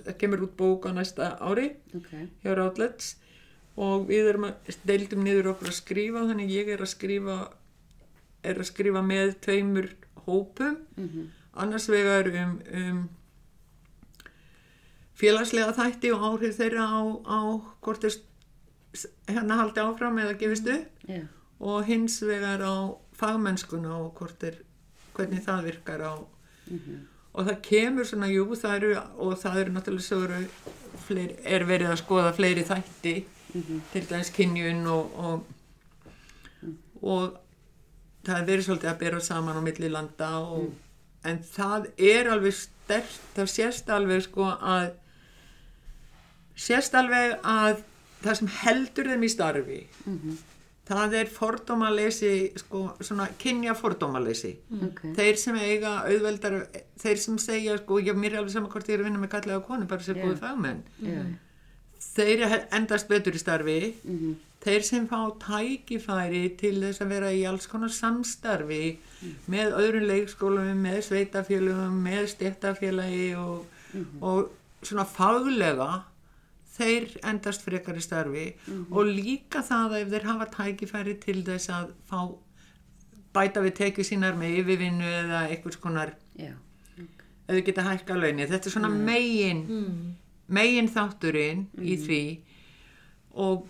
það 0.00 0.14
kemur 0.22 0.46
út 0.48 0.54
bók 0.58 0.88
á 0.88 0.90
næsta 0.96 1.34
ári 1.38 1.74
Ok, 1.94 2.08
hjá 2.42 2.54
Ráðlets 2.56 3.12
og 3.80 4.08
við 4.08 4.32
erum 4.32 4.48
að 4.48 4.80
deildum 4.88 5.22
niður 5.24 5.52
okkur 5.52 5.70
að 5.70 5.78
skrifa, 5.78 6.24
þannig 6.26 6.54
ég 6.56 6.72
er 6.74 6.82
að 6.82 6.90
skrifa, 6.94 7.36
er 8.42 8.58
að 8.58 8.70
skrifa 8.72 9.04
með 9.04 9.36
tveimur 9.44 9.92
hópum, 10.30 10.76
annars 11.54 11.88
vegar 11.90 12.30
um, 12.30 12.54
um 12.80 13.02
félagslega 15.20 15.74
þætti 15.76 16.12
og 16.16 16.24
áhrif 16.30 16.56
þeirra 16.56 16.86
á, 16.88 17.00
á 17.28 17.40
hvort 17.84 18.06
hérna 19.28 19.60
haldi 19.60 19.82
áfram 19.84 20.18
eða 20.22 20.38
gefist 20.40 20.70
upp. 20.72 21.04
Já, 21.08 21.22
og 21.60 21.84
hins 21.84 22.22
vegar 22.24 22.62
á 22.64 22.96
fagmennskuna 23.20 23.92
og 24.00 24.14
hvort 24.16 24.42
er, 24.48 24.62
hvernig 25.12 25.42
það 25.44 25.66
virkar 25.68 26.00
á 26.00 26.14
og 27.30 27.46
það 27.46 27.60
kemur 27.62 28.06
svona, 28.08 28.30
jú, 28.30 28.46
það 28.58 28.76
eru 28.76 28.90
og 29.26 29.36
það 29.38 29.60
eru 29.60 29.74
náttúrulega 29.74 30.06
svo 30.06 30.22
eru 30.24 30.40
fleiri, 31.04 31.36
er 31.44 31.64
verið 31.68 31.92
að 31.92 32.00
skoða 32.00 32.32
fleiri 32.34 32.64
þætti. 32.66 33.14
Til 33.90 34.02
dæmis 34.06 34.30
kynjun 34.34 34.84
og, 34.86 35.14
og 35.18 35.46
og 37.02 37.38
það 38.26 38.36
er 38.38 38.48
verið 38.50 38.66
svolítið 38.68 38.92
að 38.92 39.00
bera 39.04 39.20
saman 39.20 39.60
á 39.60 39.62
milli 39.64 39.90
landa 39.92 40.30
og, 40.40 40.70
en 41.24 41.40
það 41.44 41.90
er 41.96 42.30
alveg 42.32 42.56
stert, 42.56 43.20
það 43.36 43.52
sést 43.54 43.90
alveg 43.92 44.24
sko 44.26 44.50
að 44.56 44.90
sést 46.60 46.94
alveg 46.98 47.38
að 47.46 47.82
það 48.20 48.40
sem 48.40 48.54
heldur 48.60 49.08
þeim 49.12 49.24
í 49.24 49.32
starfi 49.32 49.80
það 50.90 51.14
er 51.20 51.28
fordómaleysi 51.30 52.32
sko, 52.58 52.80
svona 53.04 53.28
kynja 53.38 53.76
fordómaleysi. 53.78 54.50
Ok, 54.88 55.04
þeir 55.14 55.38
sem 55.38 55.58
eiga 55.60 55.92
auðveldar 56.08 56.56
þeir 56.98 57.20
sem 57.22 57.36
segja 57.38 57.76
sko, 57.78 58.00
já 58.02 58.10
mér 58.16 58.34
er 58.34 58.42
alveg 58.42 58.56
saman 58.56 58.72
hvort 58.72 58.90
ég 58.90 58.98
er 58.98 59.04
að 59.04 59.10
vinna 59.10 59.22
með 59.22 59.32
kallega 59.36 59.62
konu 59.68 59.86
bara 59.90 60.06
sér 60.06 60.18
Já. 60.18 60.24
góði 60.24 60.40
fagmenn. 60.40 60.82
Já, 61.04 61.20
þeir 62.00 62.44
endast 62.76 63.08
betur 63.10 63.36
í 63.36 63.40
starfi. 63.42 63.78
Þeir 64.60 64.82
sem 64.84 65.06
fá 65.08 65.20
tækifæri 65.40 66.42
til 66.60 66.74
þess 66.82 67.00
að 67.00 67.12
vera 67.14 67.30
í 67.32 67.46
alls 67.48 67.66
konar 67.66 67.92
samstarfi 67.96 68.98
með 69.48 69.72
öðrum 69.78 70.06
leikskólum, 70.10 70.74
með 70.84 71.00
sveitafélögum, 71.08 71.96
með 72.04 72.28
stéttafélagi 72.34 73.30
og, 73.40 73.64
og 74.20 74.50
svona 74.82 75.06
faglega 75.08 76.04
þeir 76.76 77.08
endast 77.28 77.64
frekar 77.64 77.96
í 77.96 78.04
starfi. 78.04 78.46
Og 78.92 79.08
líka 79.08 79.64
það 79.64 79.96
að 79.96 80.04
ef 80.04 80.12
þeir 80.14 80.28
hafa 80.28 80.50
tækifæri 80.58 81.16
til 81.24 81.40
þess 81.48 81.72
að 81.72 81.92
fá 82.08 82.20
bæta 83.34 83.62
við 83.64 83.76
tekið 83.78 84.08
sínar 84.08 84.38
með 84.38 84.56
yfirvinnu 84.60 85.06
eða 85.06 85.44
einhvers 85.50 85.78
konar 85.80 86.14
Já. 86.38 86.52
ef 87.46 87.52
þau 87.54 87.62
geta 87.68 87.84
hækka 87.86 88.16
launni 88.18 88.48
þetta 88.50 88.66
er 88.70 88.74
svona 88.74 88.90
megin 88.90 89.60
megin 90.50 90.90
þátturinn 90.90 91.66
í 91.78 91.96
því 92.00 92.22
og 93.40 93.68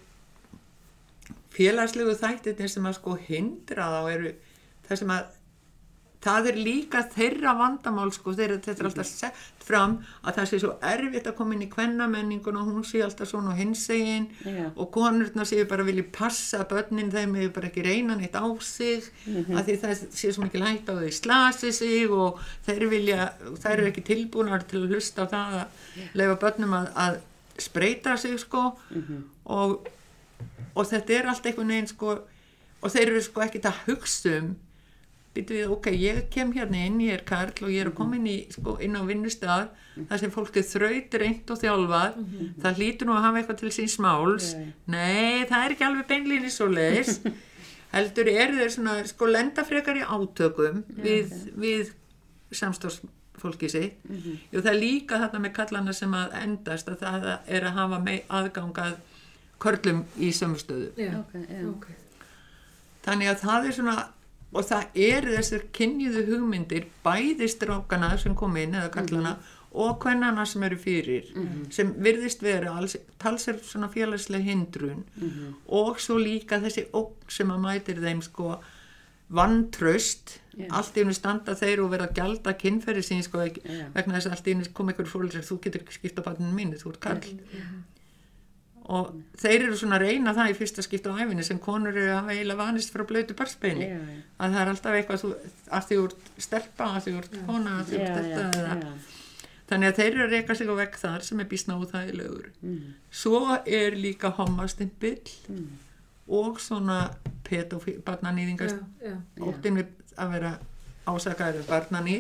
félagslegu 1.55 2.15
þættirnir 2.17 2.73
sem 2.73 2.89
að 2.89 2.97
sko 3.01 3.17
hindra 3.29 3.91
þá 3.93 4.01
eru 4.15 4.33
það 4.89 5.03
sem 5.03 5.13
að 5.15 5.37
það 6.21 6.51
er 6.51 6.59
líka 6.61 7.01
þeirra 7.15 7.55
vandamál 7.57 8.11
sko 8.13 8.35
þeirra, 8.37 8.59
þetta 8.61 8.83
er 8.83 8.89
alltaf 8.91 9.09
sett 9.09 9.65
fram 9.65 9.97
að 10.27 10.37
það 10.37 10.49
sé 10.51 10.59
svo 10.61 10.73
erfitt 10.91 11.29
að 11.31 11.37
koma 11.39 11.55
inn 11.55 11.65
í 11.65 11.69
kvennamenningun 11.71 12.59
og 12.61 12.69
hún 12.69 12.85
sé 12.85 13.01
alltaf 13.05 13.31
svona 13.31 13.55
hinsegin 13.57 14.27
Já. 14.45 14.67
og 14.75 14.91
konurna 14.95 15.47
séu 15.49 15.65
bara 15.71 15.87
vilji 15.87 16.05
passa 16.13 16.65
börnin 16.69 17.13
þeim 17.15 17.37
hefur 17.39 17.55
bara 17.57 17.71
ekki 17.71 17.85
reyna 17.87 18.19
neitt 18.19 18.37
á 18.37 18.45
sig 18.65 19.07
að 19.31 19.71
því 19.71 19.79
það 19.85 20.05
sé 20.21 20.33
svo 20.35 20.45
mikið 20.45 20.67
hægt 20.67 20.93
á 20.93 20.95
því 20.99 21.13
slasi 21.21 21.73
sig 21.77 22.13
og 22.13 22.41
þeir 22.67 22.87
vilja 22.93 23.31
þær 23.63 23.77
eru 23.79 23.91
ekki 23.93 24.07
tilbúnar 24.11 24.67
til 24.69 24.83
að 24.83 24.97
hlusta 24.97 25.25
á 25.25 25.33
það 25.33 25.59
að 25.61 26.19
leifa 26.21 26.41
börnum 26.45 26.77
að, 26.81 26.91
að 27.07 27.21
spreita 27.61 28.17
sig 28.17 28.39
sko. 28.41 28.71
Og, 29.51 29.89
og 30.75 30.87
þetta 30.89 31.17
er 31.17 31.29
allt 31.29 31.47
einhvern 31.47 31.73
veginn 31.75 31.91
sko 31.91 32.19
og 32.81 32.93
þeir 32.93 33.11
eru 33.13 33.23
sko 33.25 33.43
ekkert 33.45 33.69
að 33.69 33.81
hugsa 33.89 34.37
um 34.41 34.53
við, 35.35 35.67
ok, 35.71 35.87
ég 35.95 36.23
kem 36.33 36.51
hérna 36.57 36.81
inn, 36.87 36.97
ég 37.05 37.15
er 37.19 37.23
Karl 37.29 37.53
og 37.63 37.71
ég 37.71 37.85
er 37.85 37.91
að 37.93 37.97
koma 38.01 38.17
inn, 38.19 38.27
í, 38.27 38.39
sko, 38.55 38.75
inn 38.83 38.97
á 38.99 39.03
vinnustaf 39.07 39.69
þar 40.09 40.19
sem 40.23 40.33
fólk 40.35 40.57
er 40.59 40.67
þraut, 40.67 41.15
reynd 41.23 41.53
og 41.55 41.61
þjálfað. 41.61 42.19
Það 42.65 42.81
hlýtur 42.81 43.07
nú 43.11 43.15
að 43.17 43.25
hafa 43.29 43.41
eitthvað 43.43 43.61
til 43.63 43.73
síns 43.77 43.97
máls. 44.03 44.51
Nei, 44.91 45.47
það 45.51 45.65
er 45.69 45.75
ekki 45.77 45.87
alveg 45.87 46.09
beinlýni 46.11 46.51
svo 46.55 46.67
leis. 46.73 47.21
Heldur 47.95 48.29
eru 48.31 48.59
þeir 48.61 48.71
svona, 48.75 48.99
sko, 49.11 49.27
lenda 49.31 49.65
frekar 49.67 49.99
í 49.99 50.05
átökum 50.07 50.85
við, 51.03 51.33
við 51.59 51.91
samstofsfólki 52.55 53.69
sitt. 53.71 53.99
Jú, 54.53 54.61
það 54.61 54.71
er 54.75 54.79
líka 54.79 55.19
þarna 55.25 55.41
með 55.47 55.55
kallana 55.57 55.95
sem 55.97 56.15
að 56.15 56.37
endast 56.43 56.91
að 56.93 57.01
það 57.05 57.27
er 57.47 57.67
að 57.71 57.77
hafa 57.79 57.99
með 58.05 58.21
aðgangað 58.41 58.99
körlum 59.61 60.05
í 60.23 60.31
sömustöðu 60.33 60.87
Já, 60.97 61.13
Ok, 61.21 61.35
já. 61.37 61.61
ok. 61.69 61.87
þannig 63.05 63.29
að 63.35 63.43
það 63.43 63.67
er 63.69 63.75
svona 63.77 63.97
og 64.51 64.67
það 64.67 65.01
eru 65.07 65.37
þessar 65.37 65.65
kynjuðu 65.77 66.27
hugmyndir 66.27 66.89
bæði 67.05 67.49
strákana 67.53 68.17
sem 68.19 68.35
kom 68.35 68.57
inn 68.59 68.75
eða 68.75 68.91
kallana 68.97 69.37
og 69.71 70.01
kvennana 70.03 70.43
sem 70.51 70.63
eru 70.67 70.77
fyrir 70.83 71.29
sem 71.71 71.93
virðist 72.03 72.43
vera 72.43 72.75
talsir 73.23 73.61
svona 73.63 73.89
félagsleg 73.93 74.43
hindrun. 74.43 75.05
Og 75.69 76.01
svo 76.03 76.19
líka 76.19 76.59
þessi 76.59 76.89
óg 76.93 77.15
sem 77.31 77.51
að 77.55 77.63
mætir 77.69 78.03
þeim 78.03 78.23
sko 78.27 78.57
vantraust. 79.31 80.41
Já. 80.59 80.67
allt 80.75 80.97
í 80.99 81.05
hennu 81.05 81.15
standa 81.15 81.55
þeir 81.55 81.81
og 81.85 81.93
vera 81.93 82.09
að 82.09 82.17
gjalda 82.19 82.53
kynferði 82.59 83.05
sín 83.07 83.23
sko 83.23 83.45
Já. 83.47 83.53
vegna 83.95 84.17
þess 84.17 84.27
að 84.27 84.33
allt 84.35 84.49
í 84.49 84.55
hennu 84.57 84.73
kom 84.75 84.91
einhver 84.91 85.07
fólk 85.07 85.33
sem 85.33 85.45
þú 85.47 85.61
getur 85.63 85.85
skipta 85.95 86.25
barninu 86.27 86.51
mínu, 86.57 86.81
þú 86.81 86.91
ert 86.91 87.01
kall 87.05 87.23
og 88.91 89.11
þeir 89.39 89.65
eru 89.69 89.77
svona 89.79 89.99
að 90.01 90.05
reyna 90.09 90.33
það 90.35 90.51
í 90.51 90.55
fyrsta 90.59 90.83
skipta 90.83 91.13
á 91.15 91.21
æfinni 91.23 91.45
sem 91.47 91.59
konur 91.63 91.95
eru 91.95 92.11
að 92.17 92.31
eiginlega 92.33 92.59
vanist 92.65 92.91
frá 92.95 93.05
blötu 93.07 93.37
barsbeini 93.39 93.87
Já, 93.87 93.99
já. 94.01 94.17
að 94.43 94.55
það 94.57 94.63
er 94.65 94.71
alltaf 94.73 94.97
eitthvað 94.99 95.23
þú, 95.25 95.31
að 95.79 95.85
því 95.91 95.99
úr 96.05 96.15
stelpa, 96.47 96.89
að 96.97 97.05
því 97.07 97.13
úr 97.21 97.29
kona 97.47 97.75
að 97.81 97.85
því 97.93 98.01
úr 98.01 98.09
þetta 98.17 98.41
já, 98.41 98.49
eða 98.63 98.79
já. 98.81 98.95
þannig 99.71 99.93
að 99.93 100.01
þeir 100.01 100.11
eru 100.17 100.25
að 100.27 100.35
reyka 100.35 100.57
sig 100.59 100.73
á 100.73 100.75
vekk 100.81 100.99
þar 101.05 101.27
sem 101.29 101.41
er 101.45 101.51
býsna 101.53 101.77
úþægilegur 101.85 102.49
Mm. 102.63 102.81
svo 103.23 103.43
er 103.67 103.97
líka 103.97 104.33
homastimpill 104.41 105.31
Mm. 105.49 105.69
og 106.41 106.59
svona 106.61 106.99
pedofíl-barnanýðingast 107.49 108.77
Já, 109.03 109.15
já. 109.15 109.45
óttin 109.47 109.79
við 109.81 109.87
að 110.19 110.33
vera 110.35 110.53
ásakaður 111.07 111.65
barnaný 111.69 112.17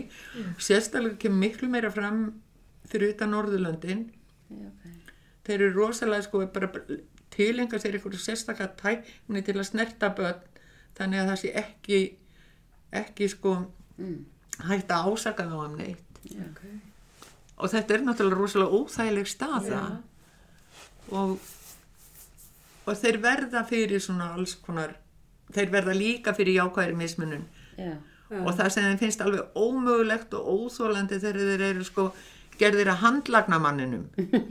sérstaklega 0.58 1.18
kemur 1.20 1.38
miklu 1.44 1.68
meira 1.70 1.90
fram 1.94 2.22
fyrir 2.90 3.12
utan 3.14 3.30
Norðurlöndin 3.34 4.06
Já, 4.50 4.66
ok. 4.66 5.09
Þeir 5.46 5.60
eru 5.66 5.74
rosalega 5.84 6.22
sko 6.26 6.44
bara 6.54 6.68
tilenga 7.30 7.78
sér 7.78 7.94
einhverju 7.98 8.18
sérstakka 8.20 8.66
tækni 8.80 9.42
til 9.46 9.54
að 9.58 9.68
snerta 9.70 10.10
börn 10.16 10.40
þannig 10.98 11.20
að 11.22 11.28
það 11.30 11.40
sé 11.44 11.52
ekki 11.64 12.00
ekki 13.02 13.28
sko 13.36 13.56
Mm. 14.00 14.24
hægt 14.64 14.88
að 14.88 15.10
ásaka 15.12 15.44
þá 15.44 15.56
um 15.66 15.74
neitt 15.76 16.20
Ok. 16.24 16.60
og 17.58 17.68
þetta 17.70 17.94
er 17.94 18.04
náttúrulega 18.06 18.38
rosalega 18.38 18.78
óþægileg 18.78 19.26
staða 19.28 19.80
og 21.12 21.34
og 22.86 22.96
þeir 22.96 23.18
verða 23.22 23.62
fyrir 23.68 24.00
svona 24.00 24.30
alls 24.34 24.54
konar 24.64 24.94
þeir 25.52 25.68
verða 25.74 25.94
líka 25.98 26.32
fyrir 26.32 26.56
jákvæðri 26.62 26.96
mismunum 26.96 27.44
Já. 27.76 27.92
Já. 28.30 28.40
og 28.40 28.54
það 28.56 28.70
sem 28.70 28.84
þeim 28.88 28.98
finnst 29.04 29.20
alveg 29.20 29.52
ómögulegt 29.54 30.34
og 30.38 30.48
óþólandi 30.70 31.20
þegar 31.20 31.44
þeir 31.50 31.66
eru 31.68 31.84
sko 31.84 32.06
gerðir 32.60 32.90
að 32.92 33.02
handlagna 33.04 33.58
manninum 33.62 34.06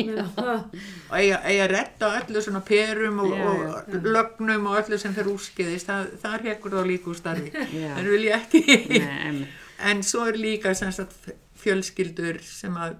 Já. 0.09 0.25
og 0.35 1.15
eiga, 1.15 1.39
að 1.45 1.65
retta 1.73 2.11
öllu 2.19 2.43
svona 2.43 2.63
perum 2.65 3.21
og, 3.23 3.35
Já, 3.35 3.49
og 3.49 4.07
lögnum 4.07 4.69
og 4.71 4.79
öllu 4.81 4.99
sem 5.01 5.15
fyrir 5.15 5.33
úrskiðist 5.33 5.91
það, 5.91 6.13
það 6.23 6.47
hekkur 6.49 6.77
þá 6.77 6.81
líka 6.89 7.13
úr 7.13 7.19
starfi 7.19 7.53
Já. 7.53 7.91
en 7.95 8.09
vil 8.09 8.23
ég 8.27 8.39
ekki 8.39 8.79
Nei, 9.05 9.43
en 9.91 10.01
svo 10.03 10.25
er 10.29 10.39
líka 10.39 10.73
sagt, 10.75 11.29
fjölskyldur 11.59 12.41
sem 12.45 12.75
að 12.79 12.97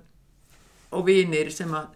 og 0.95 1.05
vinir 1.05 1.51
sem 1.53 1.73
að 1.77 1.95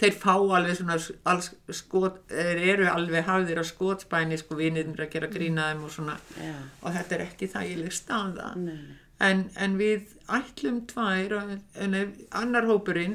þeir 0.00 0.16
fá 0.18 0.32
alveg 0.34 0.76
svona 0.78 0.96
alls, 1.30 1.50
skot, 1.76 2.22
þeir 2.30 2.60
eru 2.72 2.88
alveg 2.90 3.26
hafðir 3.28 3.60
á 3.62 3.64
skotspæni 3.66 4.38
sko 4.40 4.58
vinirnir 4.58 5.04
að 5.06 5.12
gera 5.12 5.30
grína 5.30 5.68
þeim 5.70 5.84
og 5.86 5.94
svona 5.94 6.16
já. 6.34 6.54
og 6.82 6.96
þetta 6.96 7.16
er 7.16 7.24
ekki 7.28 7.50
þægileg 7.52 7.94
staða 7.94 8.52
nei. 8.58 8.80
En, 9.20 9.44
en 9.56 9.76
við 9.78 10.02
ætlum 10.28 10.82
tvær 10.90 11.32
en 11.42 11.94
annar 12.32 12.64
hópurinn 12.66 13.14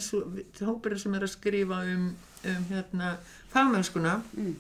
hópurinn 0.62 1.00
sem 1.00 1.14
er 1.16 1.26
að 1.28 1.34
skrifa 1.34 1.82
um, 1.96 2.16
um 2.46 2.66
hérna 2.72 3.18
fagmennskuna 3.54 4.22
Mm. 4.38 4.56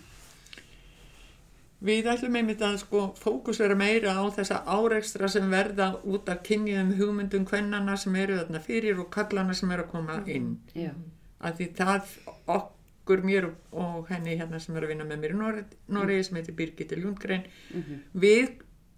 við 1.87 2.09
ætlum 2.11 2.35
einmitt 2.35 2.59
að 2.65 2.73
sko 2.81 3.03
fókusera 3.15 3.75
meira 3.79 4.11
á 4.19 4.23
þessa 4.35 4.57
áreikstra 4.67 5.29
sem 5.31 5.45
verða 5.51 5.93
út 6.03 6.27
af 6.33 6.41
kynjuðum 6.43 6.89
hugmyndum 6.99 7.45
kvennana 7.47 7.95
sem 7.97 8.15
eru 8.19 8.35
þarna 8.41 8.59
fyrir 8.65 8.99
og 8.99 9.07
kallana 9.13 9.55
sem 9.55 9.71
eru 9.71 9.85
að 9.85 9.91
koma 9.93 10.17
inn 10.27 10.57
Já. 10.75 10.91
að 11.39 11.55
því 11.61 11.67
það 11.77 12.09
okkur 12.57 13.23
mér 13.23 13.47
og, 13.71 14.09
henni 14.11 14.35
hérna 14.41 14.59
sem 14.59 14.75
er 14.75 14.83
að 14.83 14.91
vinna 14.91 15.07
með 15.07 15.21
mér 15.23 15.35
í 15.37 15.39
Noregi, 15.39 15.79
Noregi 15.87 16.23
sem 16.27 16.35
heitir 16.41 16.57
Birgitte 16.59 16.99
Lundgren 16.99 17.47
Mhm. 17.71 18.01
við 18.13 18.49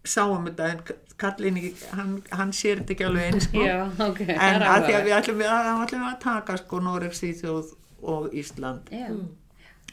sáum 0.03 0.47
þetta 0.49 0.69
en 0.73 0.83
kallin 1.21 1.59
hann, 1.93 2.13
hann 2.33 2.53
sér 2.55 2.81
þetta 2.81 2.95
ekki 2.95 3.05
alveg 3.05 3.27
eins 3.29 3.47
sko. 3.47 3.65
Já, 3.65 3.77
ok. 4.01 4.21
það 4.25 4.45
en 4.47 4.63
að 4.65 4.85
því 4.87 4.95
að 4.97 5.03
við 5.05 5.17
ætlum 5.17 5.41
við, 5.41 5.49
að, 5.53 5.69
ætlum 5.85 6.05
við 6.05 6.09
að 6.09 6.21
taka 6.23 6.57
sko 6.61 6.79
Noreg, 6.81 7.17
Svíþjóð 7.17 7.73
og 8.13 8.37
Ísland 8.41 8.89
Já, 8.95 9.09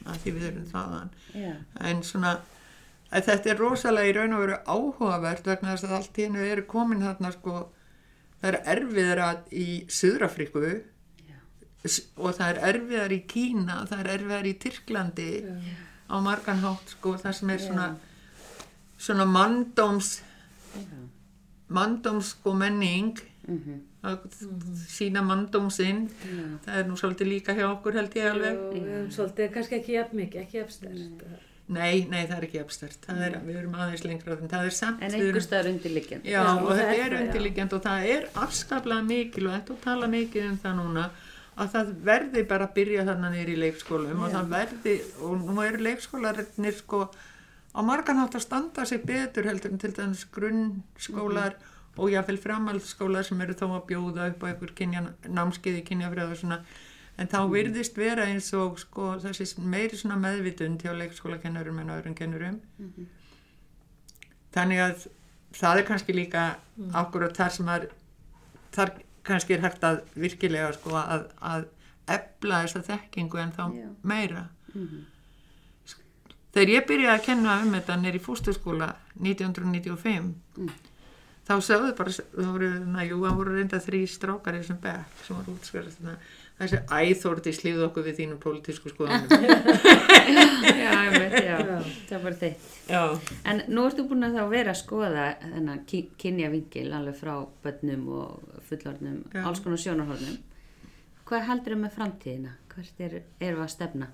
að 0.06 0.22
því 0.22 0.36
við 0.38 0.46
erum 0.52 0.68
þaðan 0.72 1.10
já. 1.36 1.50
en 1.90 2.04
svona 2.06 2.38
að 3.08 3.26
þetta 3.28 3.52
er 3.52 3.60
rosalega 3.62 4.08
í 4.08 4.14
raun 4.16 4.36
og 4.36 4.44
veru 4.44 4.58
áhugavert 4.68 5.48
vegna 5.48 5.74
þess 5.74 5.88
að 5.88 5.96
allt 5.98 6.20
í 6.20 6.28
hennu 6.28 6.46
eru 6.46 6.64
komin 6.68 7.04
þarna 7.04 7.32
sko 7.36 7.58
það 8.40 8.48
er 8.52 8.58
erfiðara 8.76 9.28
í 9.52 9.68
Suðrafriku 9.92 10.64
Já. 11.28 11.38
og 12.16 12.36
það 12.36 12.48
er 12.48 12.60
erfiðar 12.72 13.14
í 13.16 13.20
Kína 13.28 13.82
það 13.90 14.02
er 14.04 14.10
erfiðar 14.16 14.48
í 14.48 14.56
Tyrklandi 14.64 15.30
á 16.08 16.16
margan 16.24 16.62
hátt 16.64 16.96
sko 16.96 17.16
það 17.20 17.40
sem 17.40 17.52
er 17.52 17.64
svona 17.64 17.88
svona 18.98 19.24
manndóms 19.26 20.20
manndóms 21.68 22.32
sko 22.34 22.52
menning 22.54 23.18
Mhm. 23.48 23.80
að 24.04 24.18
sína 24.88 25.22
manndómsinn. 25.24 26.08
Já. 26.08 26.58
það 26.66 26.76
er 26.78 26.84
nú 26.84 26.96
svolítið 27.00 27.28
líka 27.32 27.54
hjá 27.56 27.64
okkur 27.72 27.92
held 27.94 28.14
ég 28.14 28.26
alveg. 28.32 28.56
Erum 28.76 29.10
svolítið 29.10 29.52
kannski 29.54 29.74
ekki 29.80 29.92
jafn 29.96 30.16
mikið, 30.16 30.40
ekki 30.42 30.58
jafn 30.58 30.70
stærst. 30.70 31.22
nei, 31.68 32.04
nei 32.10 32.26
það 32.26 32.36
er 32.38 32.44
ekki 32.46 32.58
það 33.06 33.20
er, 33.26 33.32
við 33.46 33.56
erum 33.58 33.72
aðeins 33.74 34.04
lengra 34.04 34.32
en 34.40 34.48
það 34.48 34.64
er 34.66 34.70
samt 34.70 35.02
En 35.02 35.10
við 35.10 35.14
erum- 35.14 35.26
einhver 35.28 35.42
staðar 35.42 35.70
undirliggjandi. 35.72 36.24
Já, 36.24 36.42
Já, 36.44 36.62
og 36.62 36.68
það 36.70 36.78
þetta 36.78 37.06
er 37.06 37.12
er 37.12 37.26
undirliggjandi 37.26 37.72
og 37.74 37.82
það 37.82 38.06
er 38.16 38.28
afskaplega 38.34 39.02
mikilvægt 39.08 39.70
og 39.70 39.80
tala 39.80 40.06
mikið 40.06 40.50
um 40.50 40.58
það 40.58 40.76
núna 40.76 41.10
að 41.58 41.68
það 41.72 41.94
verði 42.04 42.46
bara 42.48 42.66
að 42.68 42.74
byrja 42.74 43.04
þarna 43.04 43.30
niður 43.32 43.48
í 43.48 43.56
leikskólum 43.64 44.22
og 44.22 44.30
það 44.32 44.48
verði, 44.48 45.00
og 45.20 45.38
nú 45.40 45.60
eru 45.66 45.78
leikskólarnir 45.78 46.74
sko 46.78 47.10
á 47.74 47.80
margan 47.84 48.20
hátt 48.20 48.36
að 48.38 48.44
standa 48.46 48.84
sig 48.88 49.02
betur 49.06 49.48
heldur 49.48 49.72
en 49.72 49.82
til 49.82 49.92
dæmis 49.96 50.24
grunnskólar 50.34 51.58
og 51.98 52.12
jáfnvel 52.12 52.38
framhaldsskólar 52.38 53.26
sem 53.26 53.40
eru 53.40 53.56
þá 53.58 53.66
að 53.68 53.86
bjóða 53.90 54.28
upp 54.32 54.44
á 54.44 54.46
einhver 54.52 54.72
námskeiði 55.28 55.82
kynjafræð 55.88 56.32
og 56.32 56.40
svona. 56.42 56.58
En 57.18 57.26
þá 57.26 57.38
virðist 57.50 57.96
vera 57.98 58.28
eins 58.30 58.52
og 58.54 58.78
sko, 58.78 59.16
þessi 59.18 59.58
meiri 59.58 59.98
svona 59.98 60.16
meðvitund 60.22 60.84
hjá 60.84 60.92
leikskólakennurum 60.94 61.80
en 61.82 61.90
öðrum 61.96 62.14
kennurum. 62.14 62.60
Þannig 64.54 64.82
að 64.84 65.08
það 65.58 65.80
er 65.80 65.88
kannski 65.88 66.14
líka 66.14 66.44
akkurat 66.94 67.34
þar 67.36 67.50
sem 67.56 67.72
að 67.74 67.88
þar 68.76 68.94
kannski 69.26 69.56
er 69.56 69.64
hægt 69.66 69.84
að 69.84 70.00
virkilega 70.14 70.72
sko 70.76 70.94
að, 71.00 71.26
að 71.42 71.66
ebla 72.08 72.62
þessa 72.64 72.84
þekkingu 72.86 73.42
en 73.42 73.54
þá 73.56 73.64
Já. 73.74 73.88
meira. 74.02 74.48
Mhm. 74.74 75.06
Þegar 76.54 76.72
ég 76.74 76.86
byrjaði 76.88 77.14
að 77.18 77.24
kenna 77.28 77.58
um 77.62 77.72
þetta 77.76 77.96
nýri 78.02 78.20
fústuskóla 78.24 78.92
1995 79.20 80.34
Mm. 80.58 80.70
þá 81.48 81.54
sögðu 81.64 81.94
bara 81.96 82.10
það 82.12 82.48
voru, 82.52 82.68
na, 82.92 83.04
jú, 83.08 83.18
voru 83.22 83.54
reynda 83.56 83.78
þrý 83.80 84.02
strákar 84.10 84.56
í 84.58 84.60
þessum 84.62 84.80
bekk 84.82 85.22
sem 85.24 85.36
voru 85.38 85.54
útskjörð 85.56 85.94
þessi 86.58 86.80
æþórti 86.90 87.52
slíðu 87.54 87.84
okkur 87.86 88.02
við 88.08 88.16
þínum 88.18 88.40
pólitísku 88.42 88.90
skoðanum 88.90 89.30
já, 90.82 90.90
einmitt, 90.98 91.36
já, 91.46 91.56
Já. 91.62 91.78
það 92.10 92.22
var 92.24 92.36
þitt. 92.40 92.66
já, 92.90 93.02
En 93.44 93.62
nú 93.70 93.84
ertu 93.86 94.04
búin 94.10 94.26
að 94.26 94.34
þá 94.40 94.44
vera 94.50 94.74
að 94.74 94.80
skoða 94.82 95.26
þennan 95.44 95.84
ki- 95.86 96.08
kynjavingil 96.18 96.88
alveg 96.98 97.16
frá 97.20 97.34
bönnum 97.64 98.08
og 98.18 98.60
fullornum, 98.68 99.20
Já. 99.32 99.44
alls 99.46 99.60
konar 99.64 99.78
sjónarhornum. 99.78 100.38
Hvað 101.28 101.46
heldur 101.52 101.76
með 101.78 101.94
framtíðina? 101.94 102.56
Hvert 102.74 103.00
er, 103.06 103.22
við 103.40 103.62
að 103.62 103.70
stefna? 103.76 104.10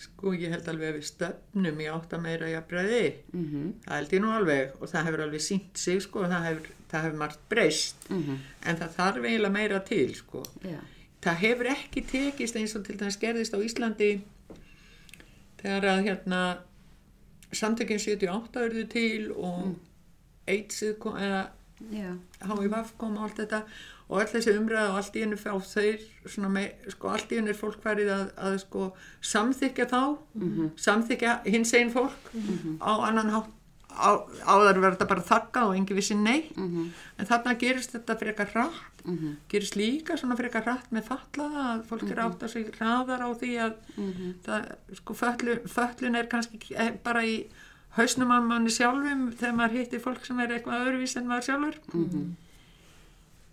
Sko 0.00 0.32
ég 0.34 0.52
held 0.54 0.68
alveg 0.70 0.92
að 0.92 0.98
við 0.98 1.06
stöfnum 1.10 1.80
í 1.82 1.88
átt 1.92 2.14
að 2.16 2.22
meira 2.24 2.48
jafnbreiði 2.48 3.02
Mm 3.32 3.72
það 3.84 3.96
held 3.96 4.12
ég 4.16 4.22
nú 4.24 4.30
alveg 4.32 4.72
og 4.80 4.88
það 4.88 5.04
hefur 5.06 5.22
alveg 5.26 5.42
sínt 5.44 5.78
sig 5.78 6.02
sko, 6.02 6.24
það 6.24 6.46
hefur, 6.48 6.70
það 6.90 7.04
hefur 7.04 7.18
margt 7.18 7.42
breyst. 7.48 8.08
-hmm. 8.08 8.38
en 8.66 8.76
það 8.76 8.96
þarf 8.96 9.24
eiginlega 9.24 9.52
meira 9.52 9.80
til 9.80 10.14
sko. 10.14 10.42
Já, 10.64 10.80
það 11.22 11.36
hefur 11.44 11.66
ekki 11.66 12.02
tekist 12.02 12.56
eins 12.56 12.76
og 12.76 12.84
til 12.84 12.98
dæmis 12.98 13.16
gerðist 13.16 13.54
á 13.54 13.58
Íslandi 13.60 14.10
þegar 15.60 15.84
að 15.84 16.04
hérna 16.04 16.40
samtökinn 17.52 17.98
78 17.98 18.64
urðu 18.64 18.84
til 18.88 19.32
og 19.32 19.74
AIDS 20.46 20.84
kom, 20.98 21.16
eða 21.16 21.50
já, 21.90 22.12
HIVF 22.40 22.94
kom 23.00 23.16
og 23.16 23.26
allt 23.26 23.42
þetta 23.42 23.62
og 24.10 24.18
öll 24.24 24.26
þessi 24.32 24.56
umræða 24.58 24.88
og 24.90 24.96
allt 24.98 25.14
í 25.16 25.20
hennu 25.22 25.36
fá 25.38 25.52
þeir 25.62 26.00
svona 26.26 26.48
með, 26.50 26.72
sko 26.90 27.08
allt 27.14 27.30
í 27.30 27.36
hennu 27.38 27.52
er 27.54 27.58
fólk 27.60 27.78
farið 27.84 28.10
að, 28.10 28.26
að 28.42 28.56
sko 28.64 28.88
samþykja 29.22 29.86
þá 29.86 30.00
samþykja 30.76 31.38
hins 31.46 31.72
einn 31.78 31.92
fólk 31.94 32.30
á 32.82 32.90
annan 33.06 33.30
hátt 33.30 33.50
á, 33.90 34.10
áður 34.46 34.78
verður 34.80 34.96
þetta 34.96 35.08
bara 35.10 35.24
þakka 35.26 35.62
og 35.68 35.76
engi 35.78 35.94
vissi 35.98 36.14
nei 36.14 36.50
Mhm. 36.56 36.90
en 37.18 37.26
þarna 37.26 37.54
gerist 37.58 37.92
þetta 37.94 38.18
frekar 38.18 38.50
hratt 38.52 39.02
Mhm. 39.04 39.36
gerist 39.48 39.74
líka 39.76 40.16
svona 40.18 40.36
frekar 40.38 40.62
hratt 40.66 40.90
með 40.92 41.08
fallaða 41.10 41.64
að 41.74 41.84
fólk 41.88 42.10
er 42.10 42.20
átt 42.26 42.42
að 42.42 42.50
sig 42.50 42.70
hraðar 42.78 43.20
á 43.22 43.28
því 43.34 43.50
að 43.66 43.74
Mhm. 43.96 44.34
það, 44.44 44.72
sko 44.94 45.14
föllun, 45.14 45.60
föllun 45.68 46.16
er 46.16 46.26
kannski 46.26 46.58
eh, 46.76 46.92
bara 47.02 47.22
í 47.22 47.46
hausnum 47.96 48.30
á 48.30 48.38
manni 48.40 48.70
sjálfum 48.70 49.32
þegar 49.34 49.54
maður 49.56 49.78
hittir 49.78 50.00
fólk 50.00 50.24
sem 50.24 50.38
er 50.40 50.48
eitthvað 50.48 50.86
öðruvís 50.86 51.16
en 51.16 51.26
maður 51.26 51.46
sjálfur 51.48 51.74
Mhm. 51.94 52.36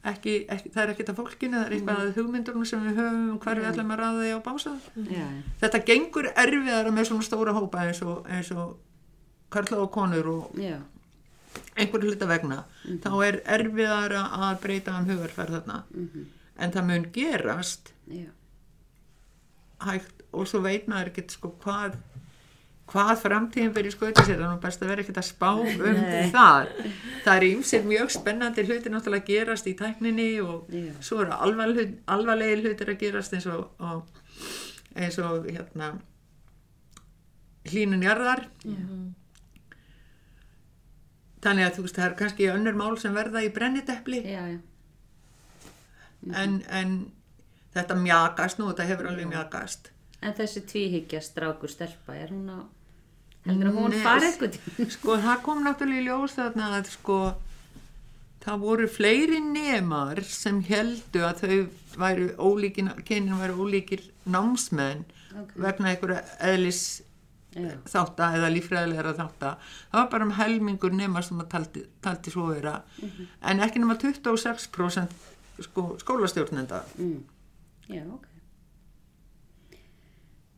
Ekki, 0.06 0.34
ekki, 0.50 0.70
það 0.74 0.84
er 0.84 0.92
ekkert 0.94 1.10
af 1.10 1.18
fólkinu, 1.20 1.58
það 1.58 1.66
er 1.66 1.76
eitthvað 1.78 2.02
að 2.04 2.12
hugmyndunum 2.18 2.66
sem 2.66 2.84
við 2.86 3.00
höfum 3.02 3.24
um 3.32 3.40
hver 3.44 3.62
við 3.62 3.70
ætlum 3.72 3.92
að 3.92 4.00
ræða 4.02 4.22
því 4.22 4.34
á 4.38 4.40
bása. 4.46 4.74
Já, 5.12 5.26
þetta 5.64 5.82
gengur 5.90 6.30
erfiðara 6.34 6.92
með 6.92 7.10
svona 7.10 7.28
stóra 7.28 7.54
hópa 7.58 7.86
eins 7.88 8.02
og, 8.06 8.28
eins 8.30 8.52
og 8.52 8.78
karla 9.50 9.82
og 9.84 9.92
konur 9.92 10.28
og 10.28 10.58
já, 10.60 10.78
einhverju 11.76 12.12
hluta 12.14 12.28
vegna. 12.30 12.64
Þá 13.04 13.12
er 13.26 13.42
erfiðara 13.58 14.24
að 14.38 14.60
breyta 14.62 14.98
um 15.00 15.08
hugarferð 15.10 15.60
þarna. 15.60 15.84
Mhm. 15.94 16.34
en 16.58 16.72
það 16.74 16.86
mun 16.88 17.04
gerast 17.14 17.92
já, 18.10 18.30
hægt 19.86 20.24
og 20.34 20.48
svo 20.50 20.62
veit 20.64 20.88
maður 20.90 21.12
ekkert 21.12 21.36
sko 21.36 21.52
hvað 21.62 22.00
hvað 22.88 23.14
framtíðin 23.22 23.74
fyrir 23.76 23.94
skauti 23.94 24.24
sér 24.24 24.40
þannig 24.40 24.62
best 24.64 24.84
að 24.84 24.92
vera 24.92 25.04
ekkert 25.04 25.20
að 25.22 25.28
spá 25.28 25.50
um 25.60 26.02
það. 26.34 26.70
Það 27.26 27.34
er 27.34 27.46
ýmsir 27.50 27.88
mjög 27.88 28.14
spennandi 28.16 28.66
hlutir 28.68 28.94
náttúrulega 28.94 29.26
að 29.26 29.32
gerast 29.34 29.68
í 29.68 29.76
tækninni 29.78 30.28
og 30.44 30.72
Já. 30.72 30.94
svo 31.04 31.22
eru 31.26 31.36
alvarleg, 31.36 31.98
alvarlegir 32.08 32.64
hlutir 32.64 32.94
að 32.94 33.02
gerast 33.04 33.36
eins 33.36 33.50
og, 33.52 33.68
og 33.84 34.08
eins 34.96 35.20
og 35.20 35.50
hérna 35.52 35.92
hlínun 37.68 38.06
jarðar. 38.08 38.48
Þannig 41.44 41.68
að 41.68 41.76
þú 41.76 41.86
veist 41.86 42.00
það 42.00 42.08
er 42.08 42.18
kannski 42.22 42.50
önnur 42.54 42.80
mál 42.80 42.96
sem 43.00 43.14
verða 43.16 43.44
í 43.46 43.52
brennidepli. 43.54 44.24
Já, 44.26 44.42
já, 44.56 44.60
en, 46.34 46.58
en 46.74 46.98
þetta 47.76 48.00
mjakast 48.00 48.60
nú, 48.60 48.72
þetta 48.72 48.88
hefur 48.90 49.12
alveg 49.12 49.30
mjakast. 49.30 49.92
En 50.26 50.34
þessi 50.34 50.64
tvíhyggja 50.66 51.22
strákur 51.22 51.70
stelpa, 51.70 52.16
er 52.18 52.34
hún 52.34 52.50
á, 52.50 52.60
heldur 53.48 53.70
að 53.72 53.78
hún 53.80 53.94
Nei, 53.96 54.04
fari 54.04 54.30
eitthvað? 54.32 54.60
sko 54.98 55.18
það 55.26 55.42
kom 55.48 55.64
náttúrulega 55.66 56.02
í 56.04 56.08
ljós 56.08 56.36
þarna 56.38 56.70
að 56.78 56.92
sko 56.94 57.18
það 58.48 58.62
voru 58.64 58.88
fleiri 58.88 59.40
nemar 59.44 60.22
sem 60.24 60.62
heldu 60.70 61.24
að 61.28 61.42
þau 61.42 61.58
væru 61.98 62.28
ólíkin, 62.38 62.92
kynin 63.08 63.40
væru 63.42 63.58
ólíkir 63.66 64.06
námsmenn 64.26 65.06
Ok. 65.38 65.52
vegna 65.62 65.92
einhverja 65.92 66.24
eðlis 66.54 66.86
Já, 67.58 67.72
þátta 67.90 68.26
eða 68.38 68.50
lífræðilegra 68.54 69.12
þátta 69.18 69.52
það 69.90 69.98
var 69.98 70.10
bara 70.12 70.26
um 70.28 70.34
helmingur 70.38 70.94
nema 70.94 71.24
sem 71.26 71.40
að 71.42 71.48
taldi, 71.50 71.82
taldi 72.06 72.30
svo 72.34 72.48
vera 72.52 72.76
Mhm. 73.02 73.28
en 73.42 73.60
ekki 73.66 73.80
nema 73.82 73.96
26% 73.98 75.16
sko, 75.66 75.86
skólastjórnenda 76.04 76.84
mm. 77.00 77.24
já, 77.90 78.04
ok. 78.14 78.27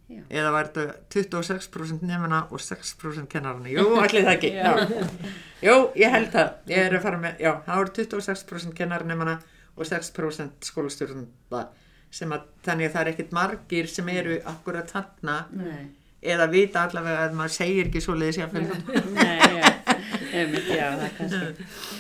Já, 0.10 0.22
eða 0.42 0.52
var 0.56 0.72
þetta 0.74 0.96
26% 1.14 2.06
nefna 2.10 2.40
og 2.50 2.64
6% 2.66 3.30
kennarana? 3.30 3.70
Jú, 3.70 3.84
allir 4.02 4.26
það 4.26 4.32
ekki. 4.34 4.50
Jú, 5.68 5.76
ég 6.02 6.16
held 6.16 6.32
það. 6.34 6.50
Ég 6.72 6.88
er 6.88 6.98
að 6.98 7.06
fara 7.06 7.22
með, 7.22 7.44
já, 7.46 7.52
það 7.68 7.82
voru 7.84 7.94
26% 8.00 8.78
kennarana 8.80 9.38
og 9.80 9.86
6% 9.88 10.70
skólastjórnenda 10.72 11.68
sem 12.10 12.32
að 12.34 12.48
þannig 12.66 12.90
að 12.90 12.94
það 12.96 13.02
er 13.04 13.12
ekkit 13.14 13.34
margir 13.38 13.90
sem 13.92 14.08
eru 14.10 14.40
akkurat 14.50 14.90
þarna 14.90 15.36
eða 16.20 16.48
vita 16.52 16.88
allavega 16.88 17.28
að 17.28 17.36
maður 17.38 17.54
segir 17.54 17.88
ekki 17.88 18.02
svoleiðis 18.04 18.40
jáfnvel 18.42 18.66
nei, 19.14 19.38
já, 19.60 19.70
já, 20.74 20.88
það 21.00 21.14
kannski, 21.20 21.46
Eh, 21.50 21.99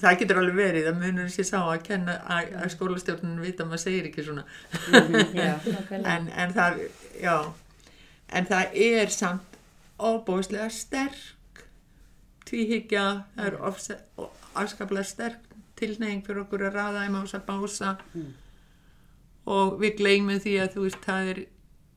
það 0.00 0.18
getur 0.20 0.38
alveg 0.40 0.56
verið 0.58 0.88
að 0.90 0.98
munur 1.02 1.28
sér 1.32 1.46
sá 1.48 1.58
að 1.62 1.82
kenna 1.86 2.14
að, 2.36 2.52
að 2.62 2.72
skólastjórnun 2.74 3.40
vita 3.44 3.62
að 3.64 3.68
maður 3.72 3.82
segir 3.84 4.08
ekki 4.10 4.24
svona. 4.26 4.44
Mhm, 4.90 6.04
en, 6.14 6.28
en 6.44 6.54
það 6.56 6.80
já. 7.22 7.36
En 8.34 8.46
það 8.50 8.78
er 8.88 9.12
samt 9.14 9.58
óbúslega 10.00 10.68
sterk 10.74 11.64
tvíhyggja 12.48 13.04
það 13.36 13.46
er 13.50 13.58
ofse- 13.70 14.00
og 14.20 14.32
afskaplega 14.58 15.06
sterk 15.08 15.40
tilneying 15.78 16.22
fyrir 16.26 16.42
okkur 16.44 16.66
að 16.68 16.74
raða 16.78 17.04
í 17.06 17.12
mása 17.14 17.40
bása. 17.46 17.96
Mm. 18.14 18.32
og 19.46 19.74
við 19.80 19.96
gleymum 19.98 20.38
því 20.40 20.52
að 20.62 20.70
þú 20.74 20.82
veist 20.86 21.02
það 21.04 21.26
er 21.34 21.38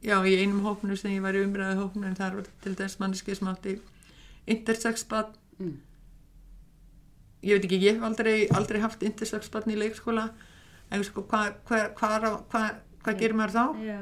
já 0.04 0.18
í 0.28 0.34
einum 0.42 0.64
hópnu 0.66 0.98
sem 1.00 1.14
ég 1.16 1.22
var 1.24 1.36
í 1.38 1.44
umræðu 1.46 1.78
hópnu 1.80 2.08
en 2.10 2.16
það 2.18 2.34
var 2.42 2.48
til 2.64 2.74
þess 2.76 2.98
manneski 3.00 3.36
sem 3.36 3.48
átti 3.54 3.78
intersex 4.48 5.06
bad 5.08 5.34
Mm. 5.58 5.72
Ég 7.44 7.54
veit 7.58 7.66
ekki, 7.68 7.82
ég 7.86 7.98
hef 7.98 8.04
aldrei, 8.08 8.38
aldrei 8.58 8.82
haft 8.82 9.04
intersex 9.06 9.50
badn 9.54 9.74
í 9.76 9.78
leikskóla 9.80 10.30
en 10.92 11.04
sko 11.04 11.26
hvað 11.28 11.58
hva, 11.68 11.82
hva, 12.00 12.14
hva, 12.22 12.32
hva, 12.52 12.64
hva 13.04 13.14
gerir 13.20 13.36
maður 13.38 13.54
þá? 13.58 13.84
Já, 13.86 13.98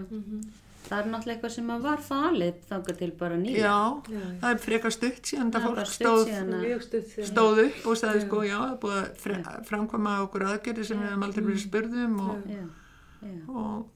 það 0.86 1.00
er 1.00 1.08
náttúrulega 1.10 1.34
eitthvað 1.36 1.54
sem 1.56 1.70
að 1.74 1.86
var 1.88 2.02
falið 2.06 2.58
þangað 2.70 2.98
til 3.00 3.12
bara 3.18 3.38
nýja. 3.42 3.58
Já, 3.66 3.78
Já. 4.14 4.26
það 4.44 4.50
er 4.52 4.60
frekar 4.68 4.94
stutt 4.94 5.32
síðan 5.32 5.52
Það 5.56 5.66
fólk 5.66 5.90
stóð, 5.90 6.34
stutt 6.86 7.16
stóð 7.32 7.62
upp 7.66 7.88
og 7.90 7.98
sagði 8.02 8.20
Já. 8.22 8.26
sko 8.28 8.44
já, 8.46 8.56
það 8.60 8.70
er 8.70 8.80
búið 8.86 8.98
að 9.00 9.08
fre, 9.24 9.40
framkvæma 9.72 10.14
okkur 10.28 10.46
aðgerði 10.52 10.86
sem 10.92 11.02
við 11.02 11.10
hefum 11.10 11.26
aldrei 11.30 11.46
verið 11.50 11.64
spurðum 11.66 12.20
og, 12.28 12.44
Já, 12.54 12.66
já, 13.26 13.38
og, 13.50 13.88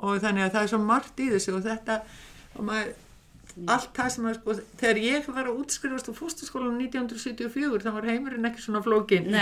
og 0.00 0.22
þannig 0.24 0.46
að 0.46 0.54
það 0.56 0.62
er 0.64 0.72
svo 0.72 0.80
margt 0.88 1.20
í 1.20 1.28
þessu 1.34 1.56
og 1.58 1.66
þetta 1.68 1.98
og 2.56 2.64
maður, 2.70 2.94
allt 3.72 3.92
það 3.96 4.08
sem 4.12 4.26
að 4.28 4.34
sko, 4.36 4.54
þegar 4.82 4.98
ég 5.00 5.28
var 5.32 5.46
að 5.48 5.60
útskrifast 5.62 6.10
á 6.10 6.12
fóstaskólanum 6.18 6.80
1974 6.84 7.80
þá 7.86 7.90
var 7.96 8.08
heimurinn 8.10 8.48
ekki 8.50 8.60
svona 8.66 8.82
flókin 8.84 9.30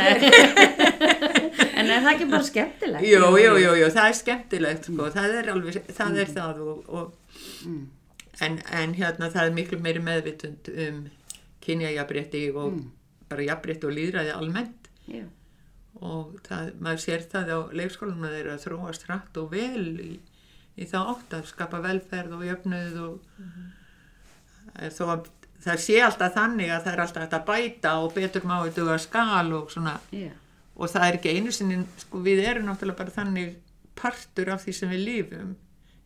en 1.79 1.91
er 1.91 2.01
það 2.05 2.11
ekki 2.13 2.29
bara 2.31 2.47
skemmtilegt? 2.47 3.07
Jú, 3.09 3.21
jú, 3.43 3.53
jú, 3.61 3.73
jú, 3.81 3.89
það 3.95 4.09
er 4.11 4.17
skemmtilegt 4.21 4.89
sko, 4.89 5.09
það 5.15 5.37
er 5.41 5.51
alveg, 5.55 5.81
það 5.97 6.21
er 6.25 6.35
það 6.39 6.65
og, 6.69 6.89
og 7.01 7.13
Mm. 7.65 7.87
en, 8.45 8.55
en 8.77 8.93
hérna 8.95 9.27
það 9.33 9.49
er 9.49 9.55
miklu 9.57 9.77
meiri 9.83 10.01
meðvitund 10.05 10.69
um 10.85 10.99
kynjajafrétti 11.65 12.43
og 12.55 12.77
bara 13.29 13.47
jafrétti 13.49 13.89
og 13.89 13.95
líðræði 13.97 14.33
almennt. 14.37 14.89
Já, 15.11 15.25
og 16.01 16.37
það, 16.47 16.71
maður 16.85 17.03
sér 17.05 17.25
það 17.33 17.51
á 17.57 17.59
leikskólanum 17.81 18.27
að 18.29 18.35
þeir 18.37 18.43
eru 18.45 18.53
að 18.55 18.65
þróast 18.67 19.07
hratt 19.09 19.41
og 19.43 19.51
vel 19.53 19.85
í, 20.05 20.11
í 20.79 20.89
þá 20.91 20.97
átt 21.15 21.37
að 21.41 21.49
skapa 21.51 21.81
velferð 21.85 22.37
og 22.39 22.45
jöfnuð 22.49 23.01
og 23.09 23.17
mm 23.41 23.65
þó 24.95 25.05
að 25.15 25.29
það 25.65 25.83
sé 25.87 25.99
alltaf 26.05 26.35
þannig 26.37 26.71
að 26.75 26.87
það 26.87 26.93
er 26.97 27.03
alltaf 27.05 27.23
hægt 27.25 27.37
að 27.39 27.47
bæta 27.51 27.93
og 28.05 28.15
betur 28.17 28.49
má 28.49 28.57
þetta 28.67 28.87
að 28.95 29.05
skal 29.07 29.53
og 29.57 29.71
svona 29.73 29.99
já, 30.13 30.31
og 30.75 30.91
það 30.93 31.07
er 31.09 31.19
ekki 31.19 31.35
einu 31.39 31.53
sinni, 31.55 31.79
sko 32.03 32.21
við 32.25 32.43
erum 32.45 32.67
náttúrulega 32.69 33.01
bara 33.01 33.15
þannig 33.15 33.55
partur 33.97 34.51
af 34.53 34.65
því 34.67 34.75
sem 34.81 34.91
við 34.93 35.05
lífum 35.09 35.55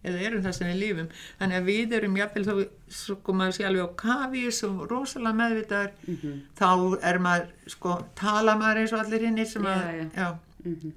eða 0.06 0.20
erum 0.28 0.44
það 0.44 0.54
sem 0.54 0.68
við 0.70 0.78
lífum 0.82 1.08
þannig 1.40 1.58
að 1.58 1.66
við 1.72 1.94
erum 1.98 2.18
jafnvel 2.20 2.44
þó 2.46 2.52
sko 3.00 3.34
maður 3.34 3.56
sé 3.56 3.66
alveg 3.66 3.88
á 3.88 3.98
kafís 4.04 4.60
og 4.68 4.84
rosalega 4.92 5.38
meðvitaður 5.40 6.38
þá 6.60 6.68
er 7.10 7.18
maður 7.24 7.74
sko 7.74 7.96
tala 8.20 8.54
maður 8.60 8.82
eins 8.84 8.94
og 8.94 9.02
allir 9.02 9.26
hinnir 9.26 9.50
sem 9.50 9.66
Já, 9.66 9.74
að 9.74 9.98
já. 9.98 10.06
já. 10.14 10.92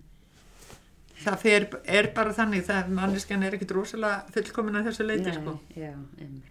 það 1.24 1.42
fer, 1.48 1.68
er 1.98 2.12
bara 2.20 2.36
þannig 2.38 2.68
það 2.70 2.94
manneskjan 3.00 3.48
er 3.48 3.58
ekkit 3.58 3.74
rosalega 3.80 4.22
fullkomin 4.38 4.80
að 4.82 4.92
þessu 4.92 5.08
leiti 5.10 5.34
sko 5.40 5.58
já, 5.74 5.92
einmitt. 6.20 6.51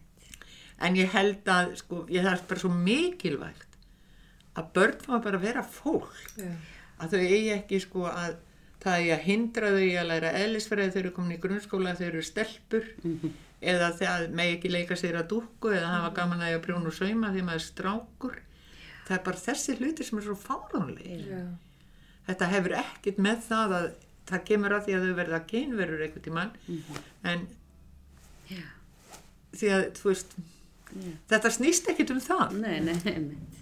En 0.81 0.97
ég 0.97 1.11
held 1.15 1.49
að 1.53 1.75
sko 1.81 2.05
ég 2.13 2.25
er 2.27 2.45
bara 2.49 2.63
svo 2.63 2.71
mikilvægt 2.73 3.77
að 4.59 4.71
börn 4.77 5.01
fá 5.05 5.13
bara 5.23 5.39
að 5.39 5.45
vera 5.47 5.63
fólk. 5.65 6.15
Já. 6.37 6.53
að 7.01 7.15
þau 7.15 7.21
eigi 7.23 7.53
ekki 7.55 7.81
sko 7.81 8.07
að 8.11 8.35
það 8.81 8.97
eigi 8.99 9.13
að 9.15 9.25
hindra 9.29 9.71
þau 9.75 9.85
í 9.85 9.95
að 10.01 10.11
læra 10.11 10.33
eðlisfræði 10.41 10.93
þau 10.95 11.01
eru 11.03 11.13
komin 11.17 11.37
í 11.37 11.41
grunnskóla 11.41 11.95
þau 11.99 12.07
eru 12.09 12.23
stelpur. 12.25 12.87
Eða 13.61 13.91
það 13.99 14.29
megi 14.37 14.55
ekki 14.57 14.71
leika 14.73 14.97
sér 14.97 15.19
að 15.21 15.27
dúkku 15.35 15.73
eða 15.77 15.91
hafa 15.99 16.15
gaman 16.17 16.45
að 16.45 16.55
ég 16.55 16.61
að 16.61 16.65
prjóna 16.65 16.89
og 16.89 16.97
sauma 16.97 17.33
því 17.35 17.43
maður 17.45 17.61
er 17.61 17.67
strákur. 17.67 18.39
Það 19.07 19.17
er 19.19 19.25
bara 19.27 19.43
þessi 19.45 19.75
hluti 19.81 20.07
sem 20.07 20.21
er 20.21 20.25
svo 20.29 20.37
fáránlega 20.39 21.19
Já. 21.29 21.41
þetta 22.29 22.49
hefur 22.55 22.77
ekkit 22.79 23.19
með 23.21 23.43
það 23.49 23.75
að 23.81 23.89
það 24.31 24.45
kemur 24.49 24.75
að 24.77 24.85
því 24.87 24.95
að 24.97 25.05
þau 25.07 25.15
verða 25.19 25.41
kynverur 25.51 26.05
einhvern 26.07 26.25
tímann. 26.25 26.53
En 27.27 27.47
Já. 28.49 28.65
því 29.61 29.73
að 29.77 29.85
þú 29.99 30.09
veist 30.13 30.37
Já. 30.91 31.11
þetta 31.33 31.51
snýst 31.55 31.89
ekkit 31.93 32.11
um 32.15 32.21
það. 32.25 32.55
Nei, 32.61 32.81
nei, 32.83 32.95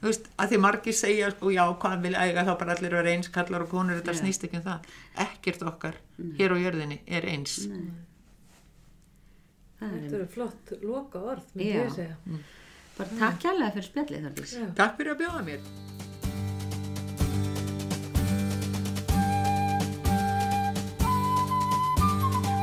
þú 0.01 0.07
veist, 0.09 0.29
að 0.41 0.53
því 0.53 0.61
margir 0.65 0.97
segja 0.97 1.31
sko, 1.35 1.51
já, 1.53 1.65
hvað 1.83 2.05
vil 2.07 2.15
eiga 2.17 2.45
þá 2.49 2.53
bara 2.63 2.77
allir 2.77 2.97
vera 2.99 3.13
eins 3.13 3.29
kallar 3.35 3.65
og 3.67 3.73
konur, 3.73 3.99
þetta 4.01 4.15
Já. 4.17 4.21
snýst 4.23 4.47
ekki 4.49 4.61
um 4.61 4.67
það. 4.69 4.93
Ekkert 5.27 5.65
okkar 5.73 5.99
hér 6.41 6.55
á 6.55 6.59
jörðinni 6.65 7.01
er 7.07 7.29
eins. 7.35 7.59
Það 9.79 9.93
er 9.93 9.99
Þetta 9.99 10.17
eru 10.19 10.31
flott 10.35 10.73
loka 10.83 11.19
orð, 11.35 11.51
myndi 11.55 11.73
Já. 11.75 11.83
ég 11.85 11.95
segja. 11.95 12.17
bara 12.99 13.19
takk 13.21 13.43
kærlega 13.45 13.75
fyrir 13.77 13.89
spjallið 13.93 14.75
takk 14.75 14.97
fyrir 14.99 15.13
að 15.15 15.21
bjóða 15.23 15.43
mér 15.47 16.08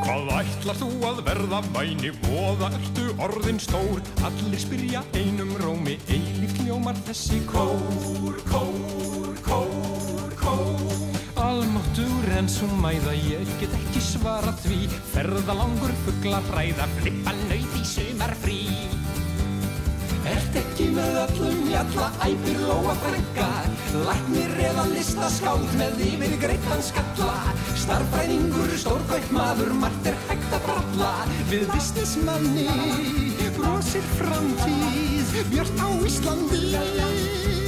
Hvað 0.06 0.28
ætlar 0.38 0.78
þú 0.78 0.88
að 1.08 1.20
verða 1.26 1.60
væni, 1.74 2.12
voða 2.28 2.68
ertu 2.78 3.06
orðin 3.26 3.58
stór, 3.58 4.04
allir 4.28 4.60
spyrja 4.62 5.00
einum 5.18 5.56
rómi, 5.64 5.96
eilíft 6.14 6.60
ljómar 6.62 7.00
þessi 7.08 7.40
kór, 7.50 8.38
kór, 8.52 9.32
kór, 9.48 10.36
kór. 10.44 10.86
Almáttur 11.42 12.30
en 12.38 12.46
svo 12.54 12.70
mæða, 12.84 13.16
ég 13.18 13.50
get 13.58 13.74
ekki 13.80 14.04
svarað 14.12 14.62
því, 14.68 14.78
ferða 15.16 15.58
langur 15.58 15.98
fuggla 16.04 16.44
hræða, 16.52 16.86
flippa 17.00 17.34
nöyð 17.48 17.82
í 17.82 17.90
sumar 17.96 18.38
frí. 18.46 18.62
Ert 20.26 20.56
ekki 20.58 20.88
með 20.96 21.18
öllum 21.22 21.66
jalla, 21.70 22.08
æpir 22.26 22.58
lóa 22.66 22.96
frænka. 23.04 23.50
Læknir 24.08 24.56
eða 24.70 24.86
listaskáld 24.92 25.76
með 25.80 26.02
yfir 26.08 26.34
greittan 26.42 26.82
skalla. 26.86 27.36
Starfræðingur, 27.84 28.74
stórkvæmt 28.82 29.36
maður, 29.36 29.76
margt 29.84 30.10
er 30.10 30.18
hægt 30.30 30.58
að 30.58 30.66
bralla. 30.66 31.12
Við 31.52 31.68
businessmanni, 31.74 32.68
brosir 33.60 34.10
framtíð. 34.18 35.38
Björn 35.54 35.86
á 35.86 35.90
Íslandi 36.10 37.65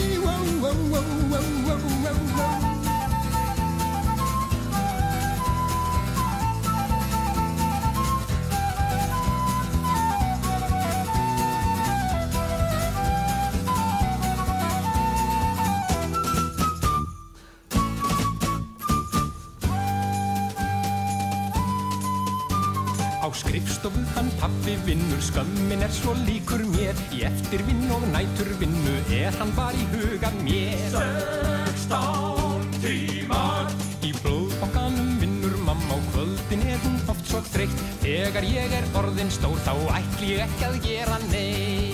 pappi 24.42 24.76
vinnur, 24.86 25.22
skömmin 25.22 25.84
er 25.86 25.94
svo 25.94 26.14
líkur 26.28 26.64
mér. 26.74 26.98
Í 27.16 27.24
eftirvinn 27.30 27.90
og 27.96 28.06
nætur 28.14 28.50
vinnu 28.62 28.96
er 29.18 29.36
hann 29.40 29.54
bara 29.58 29.76
í 29.78 29.88
huga 29.94 30.32
mér. 30.44 30.96
Sextán 30.96 32.70
tímar. 32.82 33.74
Í 34.06 34.14
blóðbokkanum 34.22 35.18
vinnur 35.22 35.58
mamma 35.66 35.98
og 35.98 36.08
kvöldin 36.14 36.66
er 36.70 36.80
hún 36.86 37.02
oft 37.12 37.26
svo 37.32 37.44
þreytt. 37.52 37.84
Þegar 38.06 38.50
ég 38.54 38.80
er 38.80 38.90
orðin 39.00 39.34
stór 39.34 39.60
þá 39.66 39.74
ætli 40.00 40.36
ég 40.36 40.48
ekki 40.48 40.72
að 40.72 40.82
gera 40.86 41.22
neitt 41.32 41.87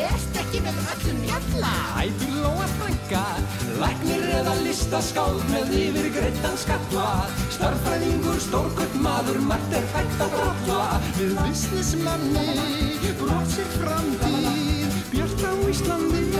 Erst 0.00 0.36
ekki 0.40 0.60
með 0.64 0.78
öllum 0.94 1.20
jalla 1.28 1.72
Ætur 2.00 2.36
lóa 2.40 2.68
frænka 2.78 3.24
Læknir 3.82 4.24
eða 4.38 4.54
listaskáld 4.64 5.44
með 5.52 5.74
yfir 5.80 6.08
greittan 6.16 6.56
skalla. 6.60 7.06
Starfræðingur, 7.56 8.40
stórkvöld 8.46 8.96
maður 9.04 9.40
Margt 9.50 9.76
er 9.76 9.88
hægt 9.94 10.24
að 10.24 10.36
bralla 10.36 10.82
Við 11.18 11.36
businessmanni 11.42 13.14
Brosir 13.20 13.72
framtíð 13.76 15.00
Björn 15.12 15.44
á 15.44 15.52
Íslandi 15.68 16.39